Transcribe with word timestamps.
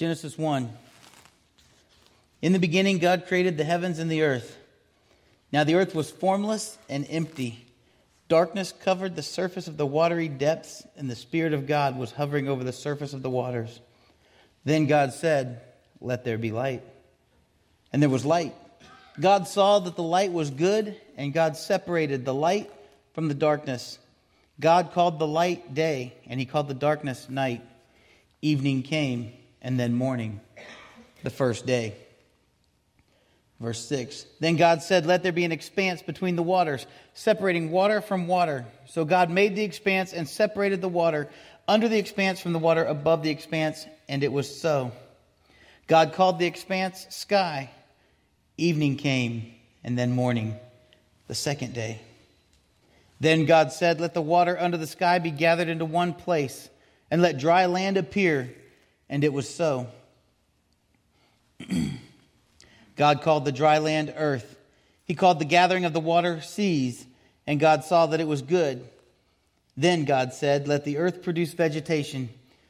Genesis 0.00 0.38
1. 0.38 0.70
In 2.40 2.54
the 2.54 2.58
beginning, 2.58 3.00
God 3.00 3.26
created 3.26 3.58
the 3.58 3.64
heavens 3.64 3.98
and 3.98 4.10
the 4.10 4.22
earth. 4.22 4.56
Now 5.52 5.62
the 5.62 5.74
earth 5.74 5.94
was 5.94 6.10
formless 6.10 6.78
and 6.88 7.06
empty. 7.10 7.66
Darkness 8.26 8.72
covered 8.72 9.14
the 9.14 9.22
surface 9.22 9.68
of 9.68 9.76
the 9.76 9.84
watery 9.84 10.26
depths, 10.26 10.86
and 10.96 11.10
the 11.10 11.14
Spirit 11.14 11.52
of 11.52 11.66
God 11.66 11.98
was 11.98 12.12
hovering 12.12 12.48
over 12.48 12.64
the 12.64 12.72
surface 12.72 13.12
of 13.12 13.20
the 13.20 13.28
waters. 13.28 13.78
Then 14.64 14.86
God 14.86 15.12
said, 15.12 15.60
Let 16.00 16.24
there 16.24 16.38
be 16.38 16.50
light. 16.50 16.82
And 17.92 18.00
there 18.00 18.08
was 18.08 18.24
light. 18.24 18.54
God 19.20 19.46
saw 19.46 19.80
that 19.80 19.96
the 19.96 20.02
light 20.02 20.32
was 20.32 20.48
good, 20.48 20.96
and 21.18 21.34
God 21.34 21.58
separated 21.58 22.24
the 22.24 22.32
light 22.32 22.72
from 23.12 23.28
the 23.28 23.34
darkness. 23.34 23.98
God 24.58 24.92
called 24.92 25.18
the 25.18 25.26
light 25.26 25.74
day, 25.74 26.14
and 26.26 26.40
he 26.40 26.46
called 26.46 26.68
the 26.68 26.74
darkness 26.74 27.28
night. 27.28 27.60
Evening 28.40 28.82
came, 28.82 29.34
and 29.62 29.78
then 29.78 29.94
morning, 29.94 30.40
the 31.22 31.30
first 31.30 31.66
day. 31.66 31.94
Verse 33.60 33.84
6 33.86 34.24
Then 34.40 34.56
God 34.56 34.82
said, 34.82 35.06
Let 35.06 35.22
there 35.22 35.32
be 35.32 35.44
an 35.44 35.52
expanse 35.52 36.02
between 36.02 36.36
the 36.36 36.42
waters, 36.42 36.86
separating 37.14 37.70
water 37.70 38.00
from 38.00 38.26
water. 38.26 38.66
So 38.86 39.04
God 39.04 39.30
made 39.30 39.54
the 39.54 39.64
expanse 39.64 40.12
and 40.12 40.28
separated 40.28 40.80
the 40.80 40.88
water 40.88 41.28
under 41.68 41.88
the 41.88 41.98
expanse 41.98 42.40
from 42.40 42.52
the 42.52 42.58
water 42.58 42.84
above 42.84 43.22
the 43.22 43.30
expanse, 43.30 43.86
and 44.08 44.24
it 44.24 44.32
was 44.32 44.60
so. 44.60 44.92
God 45.86 46.14
called 46.14 46.38
the 46.38 46.46
expanse 46.46 47.06
sky. 47.10 47.70
Evening 48.56 48.96
came, 48.96 49.52
and 49.84 49.98
then 49.98 50.12
morning, 50.12 50.56
the 51.28 51.34
second 51.34 51.74
day. 51.74 52.00
Then 53.20 53.44
God 53.44 53.72
said, 53.72 54.00
Let 54.00 54.14
the 54.14 54.22
water 54.22 54.56
under 54.58 54.78
the 54.78 54.86
sky 54.86 55.18
be 55.18 55.30
gathered 55.30 55.68
into 55.68 55.84
one 55.84 56.14
place, 56.14 56.68
and 57.10 57.20
let 57.20 57.38
dry 57.38 57.66
land 57.66 57.98
appear. 57.98 58.54
And 59.10 59.22
it 59.24 59.32
was 59.32 59.52
so. 59.52 59.88
God 62.96 63.22
called 63.22 63.44
the 63.44 63.52
dry 63.52 63.78
land 63.78 64.14
earth. 64.16 64.56
He 65.04 65.14
called 65.14 65.40
the 65.40 65.44
gathering 65.44 65.84
of 65.84 65.92
the 65.92 66.00
water 66.00 66.40
seas, 66.40 67.04
and 67.46 67.58
God 67.58 67.84
saw 67.84 68.06
that 68.06 68.20
it 68.20 68.28
was 68.28 68.40
good. 68.40 68.88
Then 69.76 70.04
God 70.04 70.32
said, 70.32 70.68
Let 70.68 70.84
the 70.84 70.98
earth 70.98 71.22
produce 71.22 71.52
vegetation, 71.52 72.28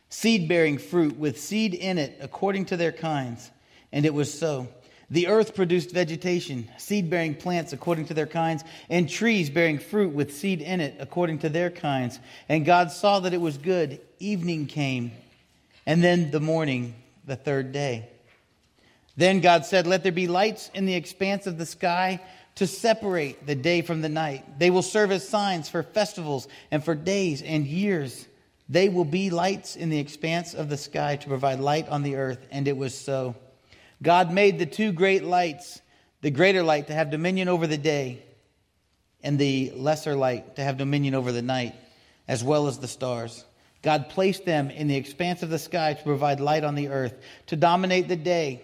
seed 0.09 0.49
bearing 0.49 0.79
fruit 0.79 1.19
with 1.19 1.39
seed 1.39 1.75
in 1.75 1.99
it 1.99 2.17
according 2.21 2.67
to 2.67 2.77
their 2.77 2.93
kinds. 2.93 3.51
And 3.93 4.07
it 4.07 4.15
was 4.15 4.33
so. 4.33 4.69
The 5.11 5.27
earth 5.27 5.57
produced 5.57 5.91
vegetation, 5.91 6.71
seed 6.79 7.11
bearing 7.11 7.35
plants 7.35 7.73
according 7.73 8.07
to 8.07 8.15
their 8.15 8.29
kinds, 8.29 8.63
and 8.89 9.09
trees 9.09 9.51
bearing 9.51 9.81
fruit 9.81 10.15
with 10.15 10.35
seed 10.35 10.63
in 10.63 10.81
it 10.81 10.97
according 11.01 11.41
to 11.41 11.49
their 11.49 11.69
kinds. 11.69 12.21
And 12.49 12.65
God 12.65 12.93
saw 12.93 13.21
that 13.21 13.35
it 13.35 13.41
was 13.41 13.59
good. 13.59 14.01
Evening 14.21 14.67
came, 14.67 15.11
and 15.91 16.05
then 16.05 16.31
the 16.31 16.39
morning, 16.39 16.95
the 17.25 17.35
third 17.35 17.73
day. 17.73 18.09
Then 19.17 19.41
God 19.41 19.67
said, 19.67 19.89
Let 19.89 20.05
there 20.05 20.13
be 20.13 20.29
lights 20.29 20.71
in 20.73 20.87
the 20.87 20.95
expanse 20.95 21.49
of 21.49 21.59
the 21.59 21.67
sky 21.67 22.21
to 22.55 22.69
separate 22.69 23.45
the 23.45 23.57
day 23.57 23.83
from 23.83 24.01
the 24.01 24.09
night. 24.09 24.61
They 24.61 24.71
will 24.71 24.83
serve 24.83 25.11
as 25.11 25.29
signs 25.29 25.69
for 25.69 25.83
festivals 25.83 26.47
and 26.71 26.85
for 26.85 26.95
days 26.95 27.43
and 27.43 27.67
years. 27.67 28.29
They 28.69 28.89
will 28.89 29.05
be 29.05 29.31
lights 29.31 29.75
in 29.75 29.91
the 29.91 29.99
expanse 29.99 30.55
of 30.55 30.69
the 30.69 30.77
sky 30.77 31.17
to 31.17 31.27
provide 31.27 31.59
light 31.59 31.89
on 31.89 32.05
the 32.05 32.15
earth. 32.15 32.47
And 32.53 32.69
it 32.69 32.77
was 32.77 32.97
so. 32.97 33.35
God 34.01 34.33
made 34.33 34.61
the 34.61 34.67
two 34.67 34.93
great 34.93 35.25
lights, 35.25 35.81
the 36.21 36.31
greater 36.31 36.63
light 36.63 36.87
to 36.87 36.95
have 36.95 37.11
dominion 37.11 37.49
over 37.49 37.67
the 37.67 37.77
day, 37.77 38.23
and 39.25 39.41
the 39.41 39.73
lesser 39.75 40.15
light 40.15 40.55
to 40.55 40.63
have 40.63 40.77
dominion 40.77 41.17
over 41.17 41.33
the 41.33 41.43
night, 41.43 41.75
as 42.29 42.45
well 42.45 42.69
as 42.69 42.79
the 42.79 42.87
stars. 42.87 43.45
God 43.83 44.11
placed 44.11 44.45
them 44.45 44.71
in 44.71 44.89
the 44.89 44.97
expanse 44.97 45.43
of 45.43 45.51
the 45.51 45.59
sky 45.59 45.95
to 45.95 46.03
provide 46.03 46.41
light 46.41 46.65
on 46.65 46.75
the 46.75 46.89
earth, 46.89 47.15
to 47.47 47.57
dominate 47.57 48.09
the 48.09 48.17
day 48.17 48.63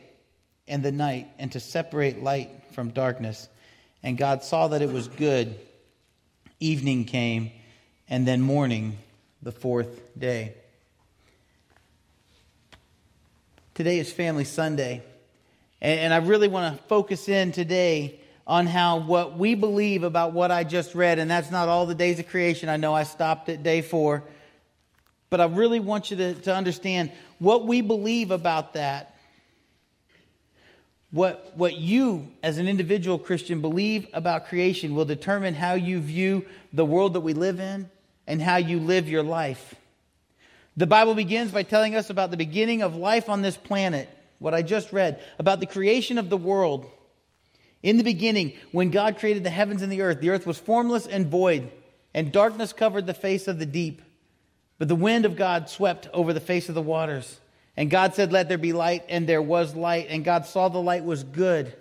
and 0.69 0.83
the 0.83 0.92
night, 0.92 1.28
and 1.39 1.50
to 1.53 1.61
separate 1.61 2.23
light 2.23 2.50
from 2.73 2.91
darkness. 2.91 3.48
And 4.03 4.19
God 4.19 4.42
saw 4.42 4.69
that 4.69 4.83
it 4.83 4.92
was 4.92 5.08
good. 5.08 5.58
Evening 6.61 7.05
came, 7.05 7.51
and 8.08 8.27
then 8.27 8.41
morning, 8.41 8.98
the 9.42 9.52
fourth 9.52 10.17
day. 10.18 10.55
Today 13.74 13.98
is 13.98 14.11
Family 14.11 14.45
Sunday, 14.45 15.02
and 15.83 16.12
I 16.12 16.17
really 16.18 16.48
want 16.48 16.77
to 16.77 16.83
focus 16.85 17.29
in 17.29 17.52
today 17.52 18.20
on 18.46 18.67
how 18.67 19.01
what 19.01 19.36
we 19.36 19.55
believe 19.55 20.02
about 20.02 20.33
what 20.33 20.51
I 20.51 20.64
just 20.64 20.95
read, 20.95 21.18
and 21.18 21.30
that's 21.30 21.51
not 21.51 21.68
all 21.68 21.85
the 21.85 21.95
days 21.95 22.18
of 22.18 22.29
creation. 22.29 22.68
I 22.68 22.77
know 22.77 22.95
I 22.95 23.02
stopped 23.02 23.48
at 23.48 23.62
day 23.62 23.83
four, 23.83 24.23
but 25.31 25.41
I 25.41 25.47
really 25.47 25.81
want 25.81 26.11
you 26.11 26.17
to, 26.19 26.35
to 26.35 26.55
understand 26.55 27.13
what 27.39 27.67
we 27.67 27.81
believe 27.81 28.31
about 28.31 28.75
that 28.75 29.17
what, 31.11 31.53
what 31.57 31.77
you, 31.77 32.31
as 32.42 32.59
an 32.59 32.69
individual 32.69 33.19
Christian, 33.19 33.61
believe 33.61 34.07
about 34.13 34.48
creation 34.48 34.95
will 34.95 35.05
determine 35.05 35.55
how 35.55 35.75
you 35.75 36.01
view 36.01 36.45
the 36.73 36.85
world 36.85 37.15
that 37.15 37.20
we 37.20 37.33
live 37.33 37.61
in 37.61 37.89
and 38.27 38.42
how 38.42 38.57
you 38.57 38.81
live 38.81 39.09
your 39.09 39.23
life. 39.23 39.75
The 40.77 40.86
Bible 40.86 41.15
begins 41.15 41.53
by 41.53 41.63
telling 41.63 41.95
us 41.95 42.11
about 42.11 42.31
the 42.31 42.36
beginning 42.36 42.83
of 42.83 42.97
life 42.97 43.29
on 43.31 43.41
this 43.41 43.57
planet, 43.57 44.11
what 44.41 44.53
I 44.53 44.63
just 44.63 44.92
read, 44.92 45.23
about 45.39 45.61
the 45.61 45.67
creation 45.67 46.19
of 46.19 46.29
the 46.29 46.36
world. 46.36 46.91
In 47.83 47.97
the 47.97 48.05
beginning, 48.05 48.53
when 48.73 48.91
God 48.91 49.19
created 49.19 49.45
the 49.45 49.51
heavens 49.51 49.81
and 49.81 49.91
the 49.91 50.03
earth, 50.03 50.20
the 50.20 50.31
earth 50.31 50.47
was 50.47 50.59
formless 50.59 51.07
and 51.07 51.29
void, 51.29 51.70
and 52.13 52.33
darkness 52.33 52.73
covered 52.73 53.07
the 53.07 53.15
face 53.15 53.48
of 53.48 53.59
the 53.59 53.65
deep. 53.65 54.03
But 54.79 54.89
the 54.89 54.95
wind 54.95 55.25
of 55.25 55.37
God 55.37 55.70
swept 55.70 56.09
over 56.13 56.33
the 56.33 56.41
face 56.41 56.69
of 56.69 56.75
the 56.75 56.83
waters. 56.83 57.41
And 57.77 57.91
God 57.91 58.14
said, 58.14 58.33
Let 58.33 58.48
there 58.48 58.59
be 58.59 58.73
light, 58.73 59.05
and 59.09 59.27
there 59.27 59.42
was 59.42 59.75
light. 59.75 60.07
And 60.11 60.25
God 60.25 60.47
saw 60.47 60.69
the 60.69 60.79
light 60.79 61.05
was 61.05 61.25
good. 61.25 61.75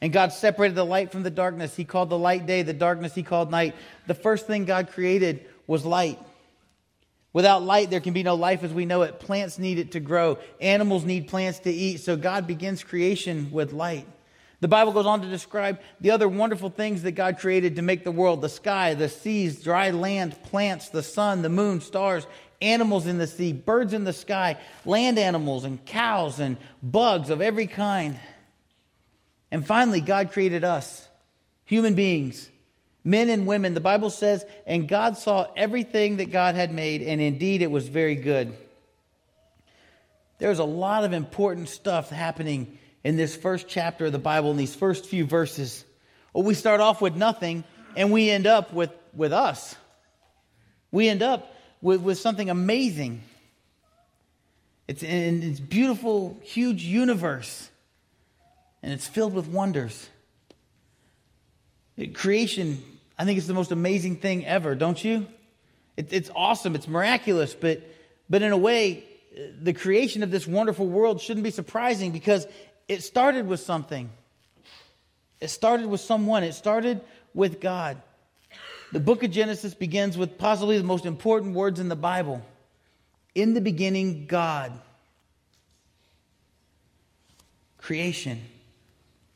And 0.00 0.12
God 0.12 0.32
separated 0.32 0.74
the 0.74 0.84
light 0.84 1.12
from 1.12 1.22
the 1.22 1.30
darkness. 1.30 1.76
He 1.76 1.84
called 1.84 2.08
the 2.08 2.18
light 2.18 2.46
day, 2.46 2.62
the 2.62 2.72
darkness 2.72 3.14
he 3.14 3.22
called 3.22 3.50
night. 3.50 3.74
The 4.06 4.14
first 4.14 4.46
thing 4.46 4.64
God 4.64 4.90
created 4.90 5.46
was 5.66 5.84
light. 5.84 6.18
Without 7.32 7.62
light, 7.62 7.90
there 7.90 8.00
can 8.00 8.12
be 8.12 8.22
no 8.22 8.34
life 8.34 8.64
as 8.64 8.72
we 8.72 8.86
know 8.86 9.02
it. 9.02 9.20
Plants 9.20 9.58
need 9.58 9.78
it 9.78 9.92
to 9.92 10.00
grow, 10.00 10.38
animals 10.60 11.04
need 11.04 11.28
plants 11.28 11.60
to 11.60 11.70
eat. 11.70 11.98
So 12.00 12.16
God 12.16 12.46
begins 12.46 12.82
creation 12.82 13.50
with 13.52 13.72
light. 13.72 14.06
The 14.60 14.68
Bible 14.68 14.92
goes 14.92 15.06
on 15.06 15.22
to 15.22 15.28
describe 15.28 15.80
the 16.00 16.10
other 16.10 16.28
wonderful 16.28 16.68
things 16.68 17.02
that 17.02 17.12
God 17.12 17.38
created 17.38 17.76
to 17.76 17.82
make 17.82 18.04
the 18.04 18.12
world 18.12 18.42
the 18.42 18.48
sky, 18.48 18.94
the 18.94 19.08
seas, 19.08 19.62
dry 19.62 19.90
land, 19.90 20.40
plants, 20.44 20.90
the 20.90 21.02
sun, 21.02 21.40
the 21.40 21.48
moon, 21.48 21.80
stars, 21.80 22.26
animals 22.60 23.06
in 23.06 23.16
the 23.16 23.26
sea, 23.26 23.54
birds 23.54 23.94
in 23.94 24.04
the 24.04 24.12
sky, 24.12 24.58
land 24.84 25.18
animals 25.18 25.64
and 25.64 25.84
cows 25.86 26.40
and 26.40 26.58
bugs 26.82 27.30
of 27.30 27.40
every 27.40 27.66
kind. 27.66 28.20
And 29.50 29.66
finally, 29.66 30.02
God 30.02 30.30
created 30.30 30.62
us, 30.62 31.08
human 31.64 31.94
beings, 31.94 32.50
men 33.02 33.30
and 33.30 33.46
women. 33.46 33.72
The 33.72 33.80
Bible 33.80 34.10
says, 34.10 34.44
and 34.66 34.86
God 34.86 35.16
saw 35.16 35.46
everything 35.56 36.18
that 36.18 36.30
God 36.30 36.54
had 36.54 36.70
made, 36.70 37.00
and 37.00 37.18
indeed 37.20 37.62
it 37.62 37.70
was 37.70 37.88
very 37.88 38.14
good. 38.14 38.54
There's 40.38 40.58
a 40.58 40.64
lot 40.64 41.04
of 41.04 41.14
important 41.14 41.70
stuff 41.70 42.10
happening 42.10 42.78
in 43.02 43.16
this 43.16 43.34
first 43.34 43.68
chapter 43.68 44.06
of 44.06 44.12
the 44.12 44.18
Bible, 44.18 44.50
in 44.50 44.56
these 44.56 44.74
first 44.74 45.06
few 45.06 45.24
verses. 45.24 45.84
Well, 46.32 46.44
we 46.44 46.54
start 46.54 46.80
off 46.80 47.00
with 47.00 47.16
nothing, 47.16 47.64
and 47.96 48.12
we 48.12 48.30
end 48.30 48.46
up 48.46 48.72
with, 48.72 48.90
with 49.14 49.32
us. 49.32 49.74
We 50.90 51.08
end 51.08 51.22
up 51.22 51.54
with, 51.80 52.02
with 52.02 52.18
something 52.18 52.50
amazing. 52.50 53.22
It's 54.86 55.02
in 55.02 55.42
its 55.42 55.60
beautiful, 55.60 56.38
huge 56.42 56.82
universe, 56.82 57.70
and 58.82 58.92
it's 58.92 59.06
filled 59.06 59.34
with 59.34 59.46
wonders. 59.46 60.08
Creation, 62.14 62.82
I 63.18 63.24
think, 63.24 63.38
is 63.38 63.46
the 63.46 63.54
most 63.54 63.72
amazing 63.72 64.16
thing 64.16 64.46
ever, 64.46 64.74
don't 64.74 65.02
you? 65.02 65.26
It, 65.96 66.12
it's 66.12 66.30
awesome, 66.34 66.74
it's 66.74 66.88
miraculous, 66.88 67.54
but, 67.54 67.82
but 68.28 68.42
in 68.42 68.52
a 68.52 68.56
way, 68.56 69.04
the 69.60 69.72
creation 69.72 70.22
of 70.22 70.30
this 70.30 70.46
wonderful 70.46 70.86
world 70.86 71.20
shouldn't 71.20 71.44
be 71.44 71.50
surprising 71.50 72.10
because 72.10 72.46
it 72.90 73.04
started 73.04 73.46
with 73.46 73.60
something. 73.60 74.10
It 75.40 75.46
started 75.46 75.86
with 75.86 76.00
someone, 76.00 76.42
it 76.42 76.54
started 76.54 77.00
with 77.32 77.60
God. 77.60 78.02
The 78.90 78.98
book 78.98 79.22
of 79.22 79.30
Genesis 79.30 79.74
begins 79.74 80.18
with 80.18 80.38
possibly 80.38 80.76
the 80.76 80.82
most 80.82 81.06
important 81.06 81.54
words 81.54 81.78
in 81.78 81.88
the 81.88 81.94
Bible 81.94 82.42
In 83.32 83.54
the 83.54 83.60
beginning, 83.60 84.26
God. 84.26 84.72
Creation. 87.78 88.40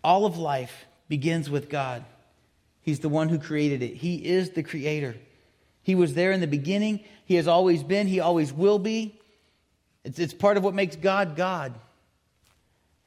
All 0.03 0.27
of 0.27 0.37
life 0.37 0.87
begins 1.09 1.49
with 1.49 1.71
God. 1.71 2.05
He's 2.83 2.99
the 2.99 3.09
one 3.09 3.29
who 3.29 3.39
created 3.39 3.83
it, 3.83 3.95
He 3.95 4.17
is 4.17 4.51
the 4.51 4.65
creator. 4.65 5.15
He 5.85 5.95
was 5.95 6.15
there 6.15 6.33
in 6.33 6.41
the 6.41 6.49
beginning. 6.49 7.05
He 7.25 7.37
has 7.37 7.47
always 7.47 7.85
been. 7.85 8.09
He 8.09 8.19
always 8.19 8.53
will 8.53 8.81
be. 8.81 9.21
It's, 10.03 10.19
it's 10.19 10.35
part 10.35 10.57
of 10.57 10.65
what 10.65 10.75
makes 10.75 10.97
God 10.97 11.37
God. 11.37 11.73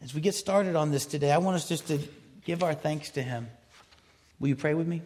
As 0.01 0.13
we 0.13 0.21
get 0.21 0.35
started 0.35 0.75
on 0.75 0.91
this 0.91 1.05
today, 1.05 1.31
I 1.31 1.39
want 1.39 1.55
us 1.55 1.67
just 1.67 1.87
to 1.87 1.99
give 2.45 2.63
our 2.63 2.73
thanks 2.73 3.11
to 3.11 3.21
Him. 3.21 3.47
Will 4.39 4.49
you 4.49 4.55
pray 4.55 4.73
with 4.73 4.87
me? 4.87 5.01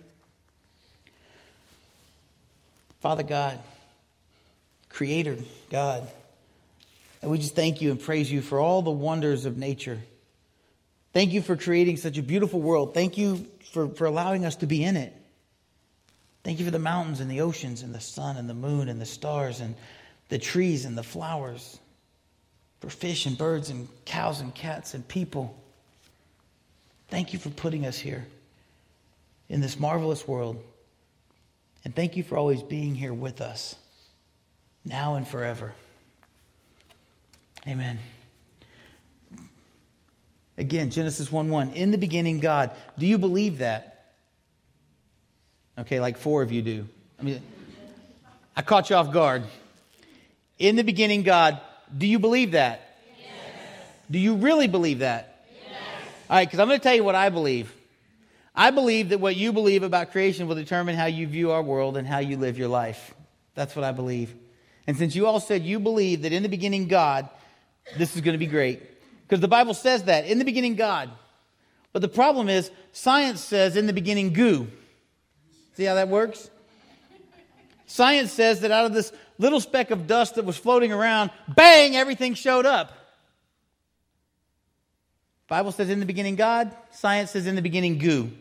Father 3.02 3.24
God, 3.24 3.58
Creator 4.90 5.38
God, 5.70 6.08
And 7.22 7.32
we 7.32 7.38
just 7.38 7.56
thank 7.56 7.82
you 7.82 7.92
and 7.92 8.00
praise 8.00 8.32
you 8.32 8.42
for 8.42 8.60
all 8.60 8.82
the 8.82 8.92
wonders 8.92 9.46
of 9.46 9.58
nature. 9.58 10.00
Thank 11.14 11.32
you 11.34 11.42
for 11.42 11.56
creating 11.56 11.98
such 11.98 12.18
a 12.18 12.24
beautiful 12.24 12.62
world. 12.62 12.94
Thank 12.94 13.18
you 13.18 13.48
for, 13.74 13.90
for 13.90 14.06
allowing 14.06 14.46
us 14.46 14.58
to 14.58 14.66
be 14.66 14.84
in 14.84 14.98
it. 14.98 15.14
Thank 16.44 16.60
you 16.60 16.66
for 16.66 16.72
the 16.72 16.80
mountains 16.80 17.20
and 17.20 17.30
the 17.30 17.42
oceans 17.42 17.84
and 17.84 17.94
the 17.94 18.00
sun 18.00 18.38
and 18.38 18.50
the 18.50 18.54
moon 18.54 18.90
and 18.90 19.00
the 19.00 19.06
stars 19.06 19.60
and 19.60 19.76
the 20.30 20.40
trees 20.40 20.86
and 20.86 20.98
the 20.98 21.04
flowers, 21.04 21.78
for 22.82 22.90
fish 22.90 23.28
and 23.28 23.38
birds 23.38 23.70
and 23.70 23.88
cows 24.06 24.42
and 24.42 24.54
cats 24.54 24.94
and 24.96 25.08
people. 25.08 25.56
Thank 27.08 27.32
you 27.32 27.40
for 27.40 27.50
putting 27.50 27.86
us 27.86 27.98
here 27.98 28.26
in 29.50 29.62
this 29.62 29.80
marvelous 29.80 30.28
world. 30.28 30.62
And 31.86 31.96
thank 31.96 32.18
you 32.18 32.24
for 32.24 32.38
always 32.38 32.64
being 32.64 32.96
here 32.96 33.14
with 33.14 33.40
us, 33.40 33.76
now 34.84 35.16
and 35.16 35.28
forever. 35.28 35.74
Amen. 37.68 38.00
Again, 40.58 40.90
Genesis 40.90 41.32
1 41.32 41.50
1. 41.50 41.72
In 41.74 41.92
the 41.92 41.98
beginning, 41.98 42.40
God. 42.40 42.72
Do 42.98 43.06
you 43.06 43.18
believe 43.18 43.60
that? 43.60 44.14
Okay, 45.78 46.00
like 46.00 46.18
four 46.18 46.42
of 46.42 46.52
you 46.52 46.62
do. 46.62 46.88
I 47.20 47.24
mean, 47.24 47.42
I 48.56 48.62
caught 48.62 48.90
you 48.90 48.96
off 48.96 49.12
guard. 49.12 49.44
In 50.60 50.76
the 50.76 50.84
beginning, 50.84 51.24
God. 51.24 51.60
Do 51.98 52.08
you 52.08 52.20
believe 52.20 52.52
that? 52.52 52.98
Yes. 53.20 53.30
Do 54.10 54.20
you 54.20 54.36
really 54.36 54.68
believe 54.68 55.00
that? 55.00 55.46
Yes. 55.54 55.78
All 56.30 56.38
right, 56.38 56.48
because 56.48 56.60
I'm 56.60 56.68
going 56.68 56.80
to 56.80 56.84
tell 56.84 56.96
you 56.96 57.04
what 57.04 57.16
I 57.16 57.30
believe. 57.30 57.74
I 58.56 58.72
believe 58.72 59.10
that 59.10 59.20
what 59.20 59.36
you 59.36 59.54
believe 59.54 59.84
about 59.84 60.12
creation 60.12 60.48
will 60.48 60.56
determine 60.56 60.96
how 60.96 61.06
you 61.06 61.26
view 61.28 61.52
our 61.52 61.62
world 61.64 61.98
and 61.98 62.08
how 62.08 62.20
you 62.20 62.38
live 62.38 62.58
your 62.58 62.68
life. 62.68 63.14
That's 63.56 63.76
what 63.76 63.86
I 63.86 63.92
believe. 63.92 64.34
And 64.88 64.98
since 64.98 65.16
you 65.16 65.26
all 65.26 65.40
said 65.40 65.64
you 65.64 65.80
believe 65.80 66.24
that 66.24 66.34
in 66.34 66.44
the 66.44 66.50
beginning, 66.50 66.88
God, 66.88 67.30
this 67.98 68.16
is 68.16 68.22
going 68.22 68.34
to 68.34 68.38
be 68.38 68.48
great. 68.48 68.82
Because 69.24 69.40
the 69.40 69.48
Bible 69.48 69.74
says 69.74 70.04
that. 70.04 70.26
In 70.26 70.38
the 70.38 70.46
beginning, 70.46 70.76
God. 70.76 71.10
But 71.94 72.02
the 72.02 72.10
problem 72.10 72.50
is, 72.50 72.70
science 72.92 73.42
says 73.42 73.78
in 73.78 73.88
the 73.88 73.94
beginning, 73.94 74.34
goo. 74.34 74.68
See 75.76 75.86
how 75.86 75.96
that 75.96 76.10
works? 76.10 76.50
Science 77.92 78.32
says 78.32 78.62
that 78.62 78.72
out 78.72 78.86
of 78.86 78.94
this 78.94 79.12
little 79.38 79.60
speck 79.60 79.92
of 79.92 80.08
dust 80.08 80.36
that 80.36 80.46
was 80.46 80.56
floating 80.56 80.94
around, 80.94 81.30
bang, 81.50 81.98
everything 81.98 82.36
showed 82.36 82.66
up. 82.66 82.94
Bible 85.50 85.74
says 85.74 85.90
in 85.90 86.00
the 86.00 86.06
beginning 86.06 86.38
God, 86.38 86.74
science 86.92 87.32
says 87.32 87.48
in 87.48 87.56
the 87.56 87.62
beginning 87.62 87.98
goo. 87.98 88.32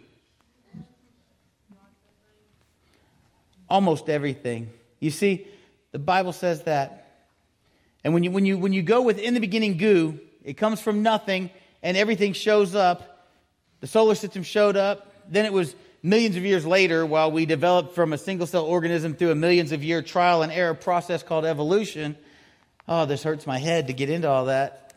Almost 3.68 4.08
everything. 4.08 4.70
You 5.00 5.10
see, 5.10 5.48
the 5.90 5.98
Bible 5.98 6.32
says 6.32 6.62
that. 6.62 7.24
And 8.04 8.14
when 8.14 8.22
you, 8.22 8.30
when 8.30 8.46
you, 8.46 8.56
when 8.56 8.72
you 8.72 8.82
go 8.82 9.02
with 9.02 9.18
in 9.18 9.34
the 9.34 9.40
beginning 9.40 9.78
goo, 9.78 10.20
it 10.44 10.58
comes 10.58 10.80
from 10.80 11.02
nothing, 11.02 11.50
and 11.82 11.96
everything 11.96 12.34
shows 12.34 12.76
up. 12.76 13.26
The 13.80 13.88
solar 13.88 14.14
system 14.14 14.44
showed 14.44 14.76
up. 14.76 15.12
Then 15.28 15.44
it 15.44 15.52
was 15.52 15.74
millions 16.02 16.36
of 16.36 16.44
years 16.44 16.66
later, 16.66 17.04
while 17.04 17.30
we 17.30 17.46
developed 17.46 17.94
from 17.94 18.12
a 18.12 18.18
single 18.18 18.46
cell 18.46 18.64
organism 18.64 19.14
through 19.14 19.30
a 19.30 19.34
millions 19.34 19.72
of 19.72 19.84
year 19.84 20.02
trial 20.02 20.42
and 20.42 20.52
error 20.52 20.74
process 20.74 21.22
called 21.22 21.44
evolution. 21.44 22.16
Oh, 22.88 23.06
this 23.06 23.22
hurts 23.22 23.46
my 23.46 23.58
head 23.58 23.86
to 23.86 23.92
get 23.92 24.10
into 24.10 24.28
all 24.28 24.46
that. 24.46 24.94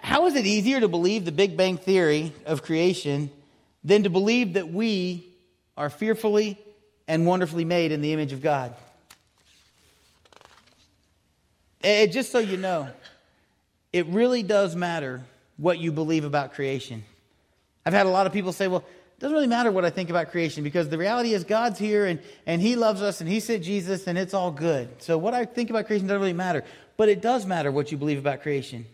How 0.00 0.26
is 0.26 0.34
it 0.36 0.46
easier 0.46 0.80
to 0.80 0.88
believe 0.88 1.24
the 1.24 1.32
Big 1.32 1.56
Bang 1.56 1.76
Theory 1.76 2.32
of 2.46 2.62
creation 2.62 3.30
than 3.82 4.04
to 4.04 4.10
believe 4.10 4.54
that 4.54 4.72
we 4.72 5.26
are 5.76 5.90
fearfully 5.90 6.58
and 7.08 7.26
wonderfully 7.26 7.64
made 7.64 7.90
in 7.90 8.00
the 8.00 8.12
image 8.12 8.32
of 8.32 8.42
God? 8.42 8.74
And 11.82 12.12
just 12.12 12.30
so 12.30 12.38
you 12.38 12.56
know, 12.56 12.88
it 13.92 14.06
really 14.06 14.44
does 14.44 14.76
matter 14.76 15.22
what 15.56 15.78
you 15.78 15.90
believe 15.90 16.24
about 16.24 16.54
creation. 16.54 17.04
I've 17.84 17.92
had 17.92 18.06
a 18.06 18.10
lot 18.10 18.26
of 18.26 18.32
people 18.32 18.52
say, 18.52 18.68
well, 18.68 18.84
doesn't 19.22 19.36
really 19.36 19.46
matter 19.46 19.70
what 19.70 19.84
I 19.84 19.90
think 19.90 20.10
about 20.10 20.32
creation 20.32 20.64
because 20.64 20.88
the 20.88 20.98
reality 20.98 21.32
is 21.32 21.44
God's 21.44 21.78
here 21.78 22.06
and, 22.06 22.20
and 22.44 22.60
He 22.60 22.74
loves 22.74 23.02
us 23.02 23.20
and 23.20 23.30
He 23.30 23.38
sent 23.38 23.62
Jesus 23.62 24.08
and 24.08 24.18
it's 24.18 24.34
all 24.34 24.50
good. 24.50 25.00
So 25.00 25.16
what 25.16 25.32
I 25.32 25.44
think 25.44 25.70
about 25.70 25.86
creation 25.86 26.08
doesn't 26.08 26.20
really 26.20 26.32
matter. 26.32 26.64
But 26.96 27.08
it 27.08 27.22
does 27.22 27.46
matter 27.46 27.70
what 27.70 27.92
you 27.92 27.96
believe 27.96 28.18
about 28.18 28.42
creation. 28.42 28.84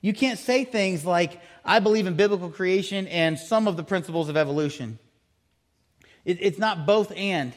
You 0.00 0.12
can't 0.12 0.38
say 0.38 0.64
things 0.64 1.04
like, 1.04 1.40
I 1.64 1.80
believe 1.80 2.06
in 2.06 2.14
biblical 2.14 2.48
creation 2.48 3.08
and 3.08 3.36
some 3.36 3.66
of 3.66 3.76
the 3.76 3.82
principles 3.82 4.28
of 4.28 4.36
evolution. 4.36 5.00
It, 6.24 6.38
it's 6.40 6.60
not 6.60 6.86
both 6.86 7.12
and, 7.16 7.52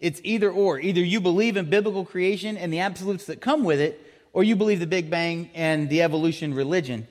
it's 0.00 0.20
either 0.22 0.50
or. 0.50 0.78
Either 0.78 1.00
you 1.00 1.18
believe 1.18 1.56
in 1.56 1.70
biblical 1.70 2.04
creation 2.04 2.58
and 2.58 2.70
the 2.70 2.80
absolutes 2.80 3.24
that 3.24 3.40
come 3.40 3.64
with 3.64 3.80
it, 3.80 3.98
or 4.34 4.44
you 4.44 4.54
believe 4.54 4.80
the 4.80 4.86
Big 4.86 5.08
Bang 5.08 5.48
and 5.54 5.88
the 5.88 6.02
evolution 6.02 6.52
religion. 6.52 7.08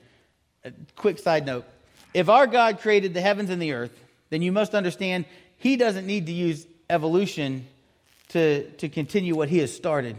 A 0.64 0.72
quick 0.94 1.18
side 1.18 1.44
note 1.44 1.64
if 2.14 2.28
our 2.28 2.46
God 2.46 2.78
created 2.78 3.14
the 3.14 3.20
heavens 3.20 3.50
and 3.50 3.60
the 3.60 3.72
earth, 3.72 3.96
then 4.30 4.42
you 4.42 4.52
must 4.52 4.74
understand 4.74 5.26
he 5.56 5.76
doesn't 5.76 6.06
need 6.06 6.26
to 6.26 6.32
use 6.32 6.66
evolution 6.88 7.66
to, 8.28 8.70
to 8.72 8.88
continue 8.88 9.36
what 9.36 9.48
he 9.48 9.58
has 9.58 9.74
started. 9.74 10.16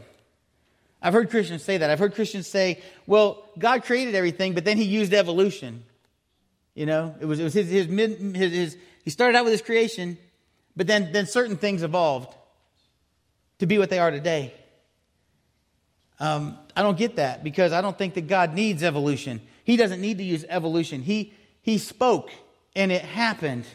I've 1.02 1.14
heard 1.14 1.30
Christians 1.30 1.64
say 1.64 1.78
that. 1.78 1.90
I've 1.90 2.00
heard 2.00 2.14
Christians 2.14 2.46
say, 2.46 2.82
well, 3.08 3.44
God 3.58 3.84
created 3.84 4.14
everything, 4.14 4.54
but 4.54 4.66
then 4.66 4.78
he 4.78 4.84
used 4.84 5.14
evolution. 5.14 5.84
You 6.76 6.86
know, 6.86 7.16
it 7.20 7.26
was, 7.26 7.40
it 7.40 7.44
was 7.44 7.54
his, 7.54 7.70
his, 7.70 7.88
his, 7.88 8.52
his, 8.52 8.78
he 9.04 9.10
started 9.10 9.38
out 9.38 9.46
with 9.46 9.52
his 9.52 9.62
creation, 9.62 10.18
but 10.76 10.88
then, 10.88 11.12
then 11.12 11.26
certain 11.26 11.58
things 11.58 11.82
evolved 11.82 12.36
to 13.60 13.66
be 13.66 13.78
what 13.78 13.90
they 13.90 14.00
are 14.00 14.12
today. 14.12 14.54
Um, 16.20 16.58
I 16.76 16.84
don't 16.84 16.98
get 16.98 17.16
that 17.16 17.44
because 17.44 17.74
I 17.74 17.82
don't 17.82 17.98
think 17.98 18.14
that 18.14 18.28
God 18.28 18.54
needs 18.54 18.84
evolution. 18.84 19.42
He 19.64 19.76
doesn't 19.76 20.02
need 20.02 20.20
to 20.20 20.24
use 20.24 20.46
evolution. 20.48 21.02
He, 21.02 21.34
he 21.64 21.80
spoke 21.80 22.30
and 22.76 22.92
it 22.92 23.02
happened. 23.02 23.66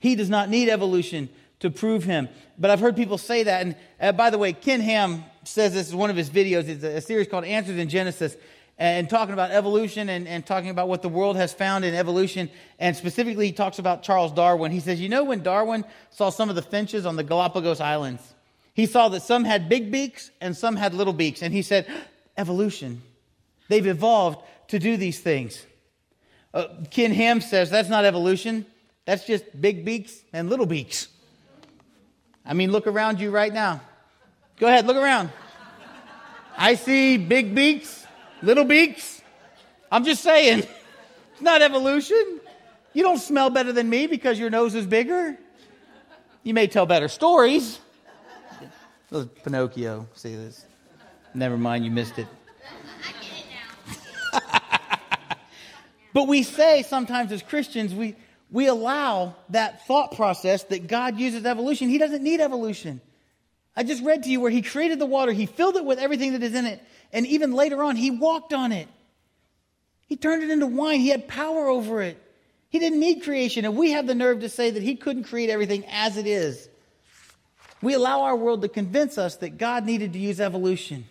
He 0.00 0.16
does 0.16 0.28
not 0.28 0.48
need 0.48 0.68
evolution 0.68 1.28
to 1.60 1.70
prove 1.70 2.04
him. 2.04 2.28
But 2.58 2.70
I've 2.70 2.80
heard 2.80 2.96
people 2.96 3.18
say 3.18 3.44
that. 3.44 3.62
And 3.62 3.76
uh, 4.00 4.12
by 4.12 4.30
the 4.30 4.38
way, 4.38 4.52
Ken 4.52 4.80
Ham 4.80 5.24
says 5.44 5.74
this 5.74 5.88
is 5.88 5.94
one 5.94 6.10
of 6.10 6.16
his 6.16 6.28
videos. 6.28 6.68
It's 6.68 6.82
a, 6.82 6.96
a 6.96 7.00
series 7.00 7.28
called 7.28 7.44
Answers 7.44 7.78
in 7.78 7.88
Genesis 7.88 8.36
and 8.78 9.10
talking 9.10 9.34
about 9.34 9.50
evolution 9.50 10.08
and, 10.08 10.26
and 10.26 10.44
talking 10.44 10.70
about 10.70 10.88
what 10.88 11.02
the 11.02 11.08
world 11.08 11.36
has 11.36 11.52
found 11.52 11.84
in 11.84 11.94
evolution. 11.94 12.48
And 12.78 12.96
specifically, 12.96 13.46
he 13.46 13.52
talks 13.52 13.78
about 13.78 14.02
Charles 14.02 14.32
Darwin. 14.32 14.72
He 14.72 14.80
says, 14.80 14.98
You 14.98 15.10
know, 15.10 15.24
when 15.24 15.42
Darwin 15.42 15.84
saw 16.08 16.30
some 16.30 16.48
of 16.48 16.56
the 16.56 16.62
finches 16.62 17.04
on 17.04 17.16
the 17.16 17.22
Galapagos 17.22 17.80
Islands, 17.80 18.22
he 18.72 18.86
saw 18.86 19.10
that 19.10 19.22
some 19.22 19.44
had 19.44 19.68
big 19.68 19.92
beaks 19.92 20.30
and 20.40 20.56
some 20.56 20.76
had 20.76 20.94
little 20.94 21.12
beaks. 21.12 21.42
And 21.42 21.52
he 21.52 21.60
said, 21.60 21.86
evolution. 22.38 23.02
They've 23.68 23.86
evolved 23.86 24.42
to 24.68 24.78
do 24.78 24.96
these 24.96 25.20
things. 25.20 25.64
Uh, 26.54 26.68
Ken 26.90 27.12
Ham 27.12 27.42
says 27.42 27.70
that's 27.70 27.90
not 27.90 28.06
evolution. 28.06 28.64
That's 29.10 29.24
just 29.24 29.60
big 29.60 29.84
beaks 29.84 30.20
and 30.32 30.48
little 30.48 30.66
beaks. 30.66 31.08
I 32.46 32.54
mean, 32.54 32.70
look 32.70 32.86
around 32.86 33.18
you 33.18 33.32
right 33.32 33.52
now. 33.52 33.80
Go 34.56 34.68
ahead, 34.68 34.86
look 34.86 34.96
around. 34.96 35.30
I 36.56 36.76
see 36.76 37.16
big 37.16 37.52
beaks, 37.52 38.06
little 38.40 38.62
beaks. 38.62 39.20
I'm 39.90 40.04
just 40.04 40.22
saying, 40.22 40.60
it's 41.32 41.40
not 41.40 41.60
evolution. 41.60 42.38
You 42.92 43.02
don't 43.02 43.18
smell 43.18 43.50
better 43.50 43.72
than 43.72 43.90
me 43.90 44.06
because 44.06 44.38
your 44.38 44.48
nose 44.48 44.76
is 44.76 44.86
bigger. 44.86 45.36
You 46.44 46.54
may 46.54 46.68
tell 46.68 46.86
better 46.86 47.08
stories. 47.08 47.80
Pinocchio. 49.42 50.06
See 50.14 50.36
this? 50.36 50.66
Never 51.34 51.58
mind, 51.58 51.84
you 51.84 51.90
missed 51.90 52.20
it. 52.20 52.28
but 56.12 56.28
we 56.28 56.44
say 56.44 56.84
sometimes 56.84 57.32
as 57.32 57.42
Christians, 57.42 57.92
we, 57.92 58.14
we 58.50 58.66
allow 58.66 59.36
that 59.50 59.86
thought 59.86 60.16
process 60.16 60.64
that 60.64 60.88
God 60.88 61.18
uses 61.18 61.44
evolution. 61.44 61.88
He 61.88 61.98
doesn't 61.98 62.22
need 62.22 62.40
evolution. 62.40 63.00
I 63.76 63.84
just 63.84 64.02
read 64.02 64.24
to 64.24 64.30
you 64.30 64.40
where 64.40 64.50
He 64.50 64.62
created 64.62 64.98
the 64.98 65.06
water, 65.06 65.32
He 65.32 65.46
filled 65.46 65.76
it 65.76 65.84
with 65.84 65.98
everything 65.98 66.32
that 66.32 66.42
is 66.42 66.54
in 66.54 66.66
it, 66.66 66.82
and 67.12 67.26
even 67.26 67.52
later 67.52 67.82
on, 67.82 67.96
He 67.96 68.10
walked 68.10 68.52
on 68.52 68.72
it. 68.72 68.88
He 70.06 70.16
turned 70.16 70.42
it 70.42 70.50
into 70.50 70.66
wine, 70.66 71.00
He 71.00 71.08
had 71.08 71.28
power 71.28 71.68
over 71.68 72.02
it. 72.02 72.20
He 72.68 72.78
didn't 72.78 73.00
need 73.00 73.22
creation, 73.22 73.64
and 73.64 73.76
we 73.76 73.92
have 73.92 74.06
the 74.06 74.14
nerve 74.14 74.40
to 74.40 74.48
say 74.48 74.70
that 74.70 74.82
He 74.82 74.96
couldn't 74.96 75.24
create 75.24 75.50
everything 75.50 75.84
as 75.90 76.16
it 76.16 76.26
is. 76.26 76.68
We 77.82 77.94
allow 77.94 78.22
our 78.22 78.36
world 78.36 78.62
to 78.62 78.68
convince 78.68 79.16
us 79.16 79.36
that 79.36 79.56
God 79.56 79.86
needed 79.86 80.12
to 80.12 80.18
use 80.18 80.40
evolution. 80.40 81.06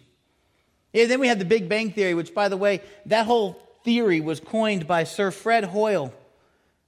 And 0.94 1.10
then 1.10 1.20
we 1.20 1.28
have 1.28 1.40
the 1.40 1.46
Big 1.46 1.70
Bang 1.70 1.92
Theory, 1.92 2.14
which, 2.14 2.34
by 2.34 2.50
the 2.50 2.58
way, 2.58 2.82
that 3.08 3.26
whole 3.26 3.62
theory 3.84 4.22
was 4.22 4.40
coined 4.40 4.88
by 4.88 5.04
Sir 5.04 5.32
Fred 5.32 5.64
Hoyle. 5.64 6.14